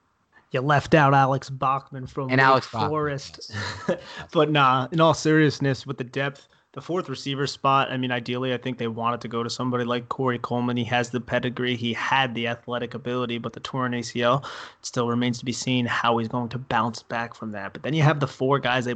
[0.56, 3.52] You left out Alex Bachman from and Alex Forest.
[3.90, 4.00] Yes.
[4.32, 8.54] but nah, in all seriousness, with the depth, the fourth receiver spot, I mean, ideally,
[8.54, 10.78] I think they wanted to go to somebody like Corey Coleman.
[10.78, 14.46] He has the pedigree, he had the athletic ability, but the torn ACL
[14.82, 17.74] still remains to be seen how he's going to bounce back from that.
[17.74, 18.96] But then you have the four guys they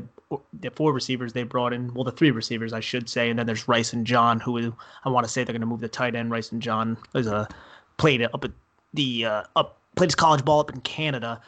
[0.62, 3.48] the four receivers they brought in, well, the three receivers, I should say, and then
[3.48, 6.32] there's Rysen John, who I want to say they're going to move the tight end.
[6.32, 7.50] Rysen John is a
[7.98, 8.52] played up at
[8.94, 11.42] the uh, up played his college ball up in Canada.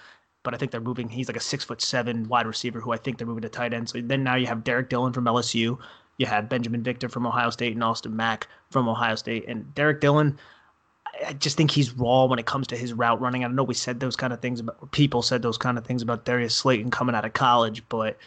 [0.44, 1.08] But I think they're moving.
[1.08, 3.74] He's like a six foot seven wide receiver who I think they're moving to tight
[3.74, 3.90] end.
[3.90, 5.78] So then now you have Derrick Dillon from LSU.
[6.18, 9.46] You have Binjimen Victor from Ohio State and Austin Mack from Ohio State.
[9.48, 10.40] And Derrick Dillon,
[11.26, 13.44] I just think he's raw when it comes to his route running.
[13.44, 15.86] I don't know we said those kind of things about people said those kind of
[15.86, 18.18] things about Darius Slayton coming out of college, but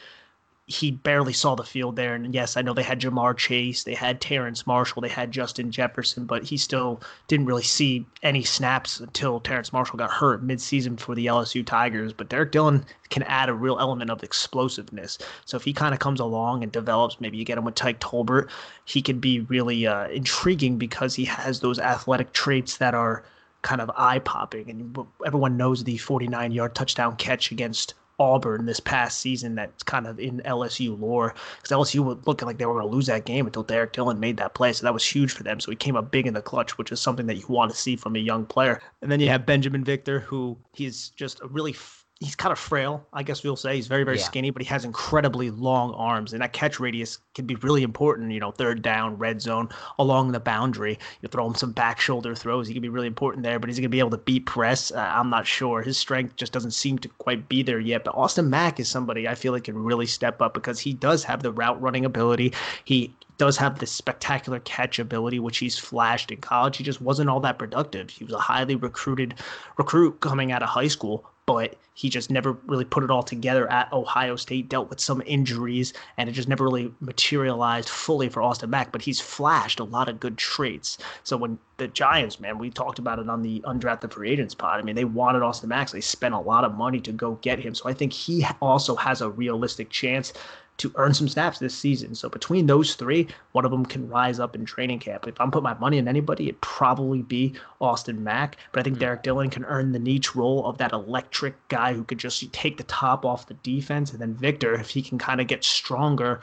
[0.67, 2.15] he barely saw the field there.
[2.15, 5.71] And yes, I know they had Ja'Marr Chase, they had Terrence Marshall, they had Justin
[5.71, 10.99] Jefferson, but he still didn't really see any snaps until Terrence Marshall got hurt midseason
[10.99, 12.15] for the LSU Tigers.
[12.15, 15.19] But Derrick Dillon can add a real element of explosiveness.
[15.45, 18.01] So if he kind of comes along and develops, maybe you get him with Tyke
[18.01, 18.49] Tolbert,
[18.87, 23.23] he could be really uh, intriguing because he has those athletic traits that are
[23.61, 24.71] kind of eye popping.
[24.71, 24.97] And
[25.27, 30.21] everyone knows the 49 yard touchdown catch against Auburn this past season that's kind of
[30.21, 33.47] in LSU lore because LSU was looking like they were going to lose that game
[33.47, 34.73] until Derrick Dillon made that play.
[34.73, 35.61] So that was huge for them.
[35.61, 37.77] So he came up big in the clutch, which is something that you want to
[37.77, 38.81] see from a young player.
[39.03, 41.75] And then you have Binjimen Victor, who he's just a really
[42.21, 43.77] he's kind of frail, I guess we'll say.
[43.77, 44.25] He's very, very yeah.
[44.25, 48.33] skinny, but he has incredibly long arms, and that catch radius can be really important.
[48.33, 50.99] You know, third down, red zone, along the boundary.
[51.23, 52.69] You throw him some back shoulder throws.
[52.69, 54.93] He can be really important there, but he's going to be able to beat press.
[54.93, 55.83] Uh, I'm not sure.
[55.83, 58.05] His strength just doesn't seem to quite be there yet.
[58.05, 61.25] But Austin Mack is somebody I feel like can really step up because he does
[61.25, 62.53] have the route running ability.
[62.85, 66.77] He does have this spectacular catch ability, which he's flashed in college.
[66.77, 68.11] He just wasn't all that productive.
[68.11, 69.35] He was a highly recruited
[69.77, 73.71] recruit coming out of high school, but he just never really put it all together
[73.71, 78.43] at Ohio State, dealt with some injuries, and it just never really materialized fully for
[78.43, 78.91] Austin Mack.
[78.91, 80.99] But he's flashed a lot of good traits.
[81.23, 84.81] So when the Giants, man, we talked about it on the undrafted free agents pod.
[84.81, 85.89] I mean, they wanted Austin Mack.
[85.89, 87.75] So they spent a lot of money to go get him.
[87.75, 90.33] So I think he also has a realistic chance
[90.77, 92.15] to earn some snaps this season.
[92.15, 95.27] So between those three, one of them can rise up in training camp.
[95.29, 98.57] If I'm putting my money on anybody, it'd probably be Austin Mack.
[98.73, 99.01] But I think mm-hmm.
[99.01, 102.77] Derrick Dillon can earn the niche role of that electric guy who could just take
[102.77, 104.11] the top off the defense.
[104.11, 106.41] And then Victor, if he can kind of get stronger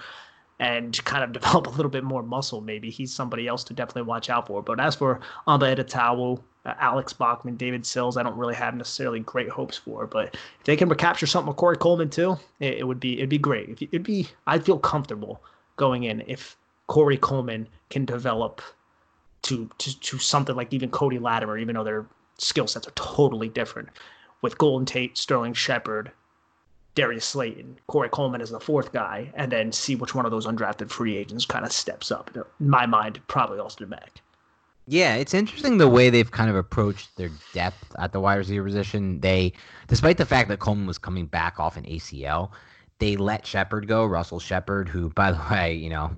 [0.60, 4.04] and kind of develop a little bit more muscle, maybe he's somebody else to definitely
[4.04, 4.62] watch out for.
[4.62, 9.20] But as for Amba Etta-Tawo, uh, Alex Bachman, David Sills, I don't really have necessarily
[9.20, 10.05] great hopes for.
[10.05, 13.30] But if they can recapture something with Corey Coleman too, it, it would be it'd
[13.30, 13.82] be great.
[13.82, 15.41] It'd be I'd feel comfortable
[15.78, 16.55] going in if
[16.88, 18.62] Corey Coleman can develop
[19.43, 22.05] to to to something like even Cody Latimer, even though their
[22.38, 23.89] skill sets are totally different.
[24.41, 26.12] With Golden Tate, Sterling Shepard,
[26.95, 30.47] Darius Slayton, Corey Coleman as the fourth guy, and then see which one of those
[30.47, 32.32] undrafted free agents kind of steps up.
[32.36, 34.22] In my mind, probably Austin Mack.
[34.88, 38.66] Yeah, it's interesting the way they've kind of approached their depth at the wide receiver
[38.66, 39.20] position.
[39.22, 39.54] They,
[39.88, 42.52] despite the fact that Coleman was coming back off an ACL,
[43.00, 46.12] they let Shepard go, Russell Shepard, who, by the way, you know,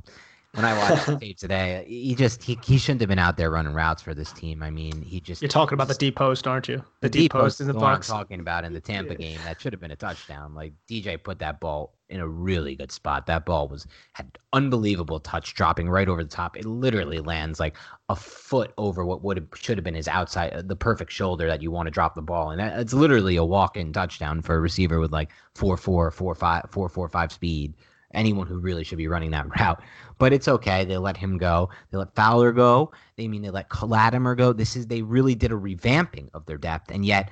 [0.54, 3.50] when I watched the tape today, he just he, he shouldn't have been out there
[3.50, 4.62] running routes for this team.
[4.62, 6.78] I mean, he just You're talking about the deep post, aren't you?
[7.02, 8.10] The, the deep, post, post in the, the box.
[8.10, 9.40] I'm talking about in the Tampa game.
[9.46, 10.54] That should have been a touchdown.
[10.54, 13.26] Like DJ put that ball in a really good spot.
[13.26, 16.56] That ball was had unbelievable touch dropping right over the top.
[16.56, 17.76] It literally lands like
[18.08, 21.48] a foot over what would have should have been his outside uh, the perfect shoulder
[21.48, 22.52] that you want to drop the ball.
[22.52, 26.36] And that, it's literally a walk-in touchdown for a receiver with like four four, four
[26.36, 27.74] five, four four five speed
[28.14, 29.82] anyone who really should be running that route.
[30.20, 30.86] But it's okay.
[30.86, 31.70] They let him go.
[31.92, 32.92] They let Fowler go.
[33.16, 34.54] They mean they let Latimer go.
[34.54, 37.32] This is they really did a revamping of their depth, and yet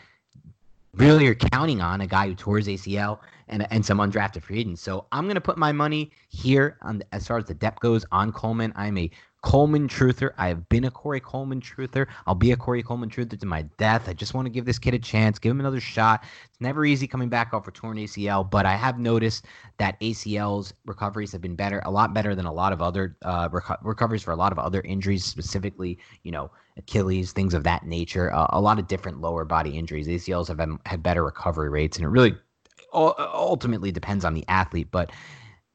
[0.95, 4.59] really you're counting on a guy who tore his ACL and and some undrafted free
[4.59, 4.81] agents.
[4.81, 8.31] So I'm gonna put my money here on as far as the depth goes on
[8.31, 8.73] Coleman.
[8.75, 9.09] I'm a
[9.41, 10.33] Coleman truther.
[10.37, 12.05] I have been a Corey Coleman truther.
[12.27, 14.07] I'll be a Corey Coleman truther to my death.
[14.07, 16.23] I just want to give this kid a chance, give him another shot.
[16.45, 19.45] It's never easy coming back off a torn ACL, but I have noticed
[19.77, 23.49] that ACL's recoveries have been better, a lot better than a lot of other uh,
[23.49, 27.85] reco- recoveries for a lot of other injuries, specifically, you know, Achilles, things of that
[27.85, 28.31] nature.
[28.31, 30.07] Uh, a lot of different lower body injuries.
[30.07, 32.35] ACLs have had better recovery rates, and it really
[32.93, 35.11] ultimately depends on the athlete, but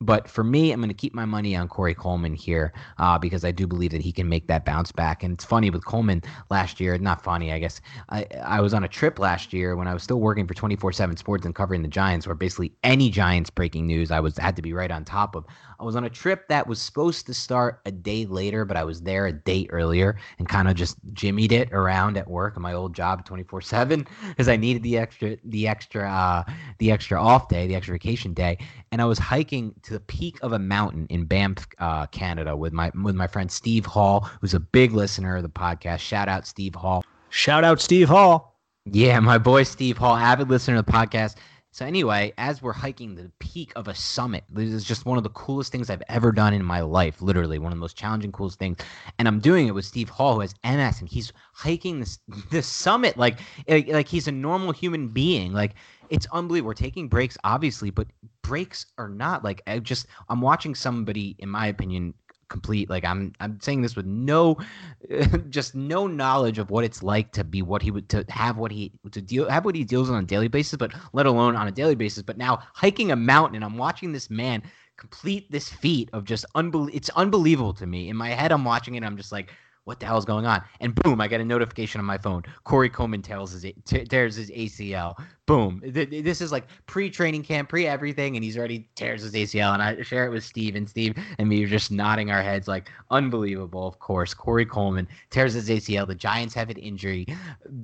[0.01, 3.45] but for me, I'm going to keep my money on Corey Coleman here uh, because
[3.45, 5.23] I do believe that he can make that bounce back.
[5.23, 7.81] And it's funny with Coleman last year, not funny, I guess.
[8.11, 10.93] I, I was on a trip last year when I was still working for 24
[10.93, 14.55] 7 Sports and covering the Giants, where basically any Giants breaking news I was had
[14.57, 15.47] to be right on top of.
[15.79, 18.85] I was on a trip that was supposed to start a day later, but I
[18.85, 22.63] was there a day earlier and kind of just jimmied it around at work at
[22.63, 26.45] my old job 24 7 because I needed the extra, the extra, uh,
[26.79, 28.59] the extra off day, the extra vacation day.
[28.93, 32.73] And I was hiking to the peak of a mountain in Banff, uh, Canada, with
[32.73, 35.99] my with my friend Steve Hall, who's a big listener of the podcast.
[35.99, 37.05] Shout out Steve Hall.
[37.31, 38.57] Shout out Steve Hall.
[38.87, 41.37] Yeah, my boy Steve Hall, avid listener of the podcast.
[41.77, 45.25] So anyway, as we're hiking the peak of a summit, this is just one of
[45.25, 47.21] the coolest things I've ever done in my life.
[47.21, 48.79] Literally, one of the most challenging, coolest things.
[49.19, 52.19] And I'm doing it with Steve Hall, who has MS, and he's hiking this
[52.51, 55.53] this summit like like he's a normal human being.
[55.53, 55.75] Like
[56.09, 56.69] it's unbelievable.
[56.69, 58.07] We're taking breaks, obviously, but
[58.41, 62.15] breaks are not like I just I'm watching somebody, in my opinion,
[62.49, 64.57] complete like i'm i'm saying this with no
[65.49, 68.71] just no knowledge of what it's like to be what he would to have what
[68.71, 71.69] he to deal have what he deals on a daily basis but let alone on
[71.69, 72.23] a daily basis.
[72.23, 74.63] But now hiking a mountain and i'm watching this man
[74.97, 78.09] complete this feat of just unbelievable it's unbelievable to me.
[78.09, 79.53] In my head i'm watching it i'm just like
[79.87, 80.63] what the hell is going on?
[80.81, 82.43] And boom, I get a notification on my phone.
[82.65, 85.15] Corey Coleman tells his tears his ACL.
[85.47, 85.81] Boom.
[85.85, 89.75] This is like pre-training camp, pre-everything, and he's already tears his ACL.
[89.75, 92.67] And I share it with Steve, and Steve and me are just nodding our heads
[92.67, 93.87] like unbelievable.
[93.87, 96.05] Of course, Corey Coleman tears his ACL.
[96.05, 97.27] The Giants have an injury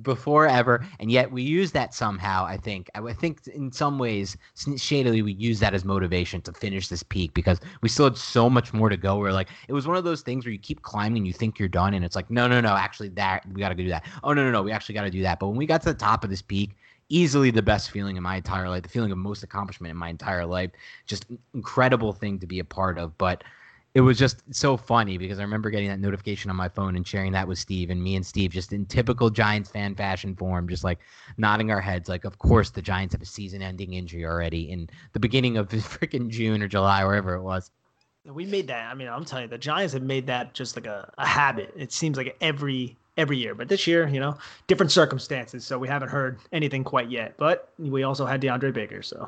[0.01, 2.45] before ever, and yet we use that somehow.
[2.45, 2.89] I think.
[2.95, 4.35] I think in some ways,
[4.75, 8.49] shadily, we use that as motivation to finish this peak because we still had so
[8.49, 9.17] much more to go.
[9.17, 11.59] Where like it was one of those things where you keep climbing, and you think
[11.59, 14.05] you're done and it's like, no, no, no, actually, that we got to do that.
[14.23, 15.39] Oh, no, no, no, we actually got to do that.
[15.39, 16.75] But when we got to the top of this peak,
[17.09, 20.09] easily the best feeling in my entire life, the feeling of most accomplishment in my
[20.09, 20.71] entire life,
[21.05, 23.17] just incredible thing to be a part of.
[23.17, 23.43] But
[23.93, 27.07] it was just so funny because I remember getting that notification on my phone and
[27.07, 30.67] sharing that with Steve and me and Steve just in typical Giants fan fashion form,
[30.67, 30.99] just like
[31.37, 34.89] nodding our heads like, of course the Giants have a season ending injury already in
[35.13, 37.69] the beginning of freaking June or July, wherever it was.
[38.25, 38.89] We made that.
[38.89, 41.73] I mean, I'm telling you, the Giants have made that just like a, a habit.
[41.75, 43.53] It seems like every every year.
[43.53, 47.35] But this year, you know, different circumstances, so we haven't heard anything quite yet.
[47.37, 49.27] But we also had DeAndre Baker, so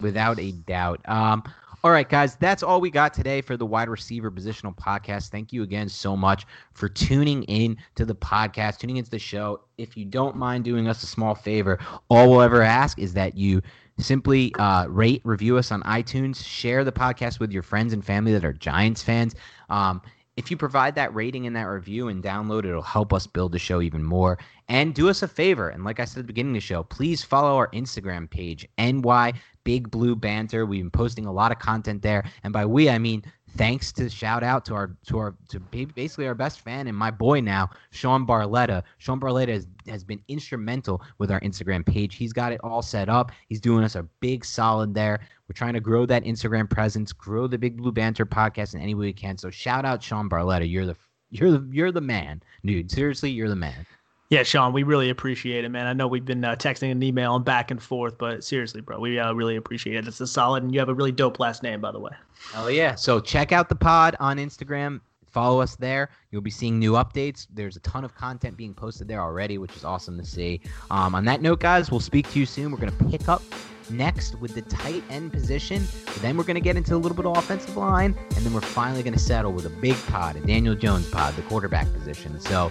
[0.00, 1.00] without a doubt.
[1.08, 1.42] Um,
[1.84, 5.28] all right, guys, that's all we got today for the wide receiver positional podcast.
[5.28, 9.60] Thank you again so much for tuning in to the podcast, tuning into the show.
[9.78, 11.78] If you don't mind doing us a small favor,
[12.08, 13.62] all we'll ever ask is that you
[13.98, 18.32] simply uh, rate, review us on iTunes, share the podcast with your friends and family
[18.32, 19.34] that are Giants fans.
[19.70, 20.02] Um,
[20.36, 23.52] if you provide that rating and that review and download it, it'll help us build
[23.52, 24.38] the show even more.
[24.68, 26.82] And do us a favor, and like I said at the beginning of the show,
[26.82, 29.32] please follow our Instagram page, NY
[29.64, 30.66] Big Blue Banter.
[30.66, 33.22] We've been posting a lot of content there, and by we I mean
[33.56, 37.10] thanks to shout out to our to our to basically our best fan and my
[37.10, 38.82] boy now, Sean Barletta.
[38.98, 42.16] Sean Barletta has, has been instrumental with our Instagram page.
[42.16, 43.32] He's got it all set up.
[43.48, 45.20] He's doing us a big solid there.
[45.48, 48.94] We're trying to grow that Instagram presence, grow the Big Blue Banter podcast in any
[48.94, 49.38] way we can.
[49.38, 50.70] So shout out Sean Barletta.
[50.70, 50.96] You're the
[51.30, 52.90] you're the you're the man, dude.
[52.90, 53.86] Seriously, you're the man.
[54.28, 55.86] Yeah, Sean, we really appreciate it, man.
[55.86, 59.20] I know we've been uh, texting and emailing back and forth, but seriously, bro, we
[59.20, 60.08] uh, really appreciate it.
[60.08, 62.10] It's a solid, and you have a really dope last name, by the way.
[62.52, 62.96] Hell yeah!
[62.96, 65.00] So check out the pod on Instagram.
[65.26, 66.08] Follow us there.
[66.30, 67.46] You'll be seeing new updates.
[67.52, 70.60] There's a ton of content being posted there already, which is awesome to see.
[70.90, 72.72] Um, on that note, guys, we'll speak to you soon.
[72.72, 73.42] We're gonna pick up
[73.90, 75.86] next with the tight end position.
[76.20, 78.60] Then we're going to get into a little bit of offensive line, and then we're
[78.60, 82.38] finally going to settle with a big pod, a Daniel Jones pod, the quarterback position.
[82.40, 82.70] So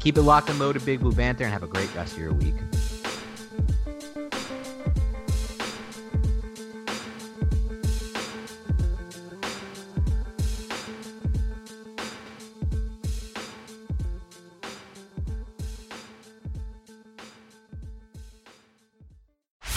[0.00, 2.32] Keep it locked and loaded, Big Blue Banter, and have a great rest of your
[2.32, 2.54] week.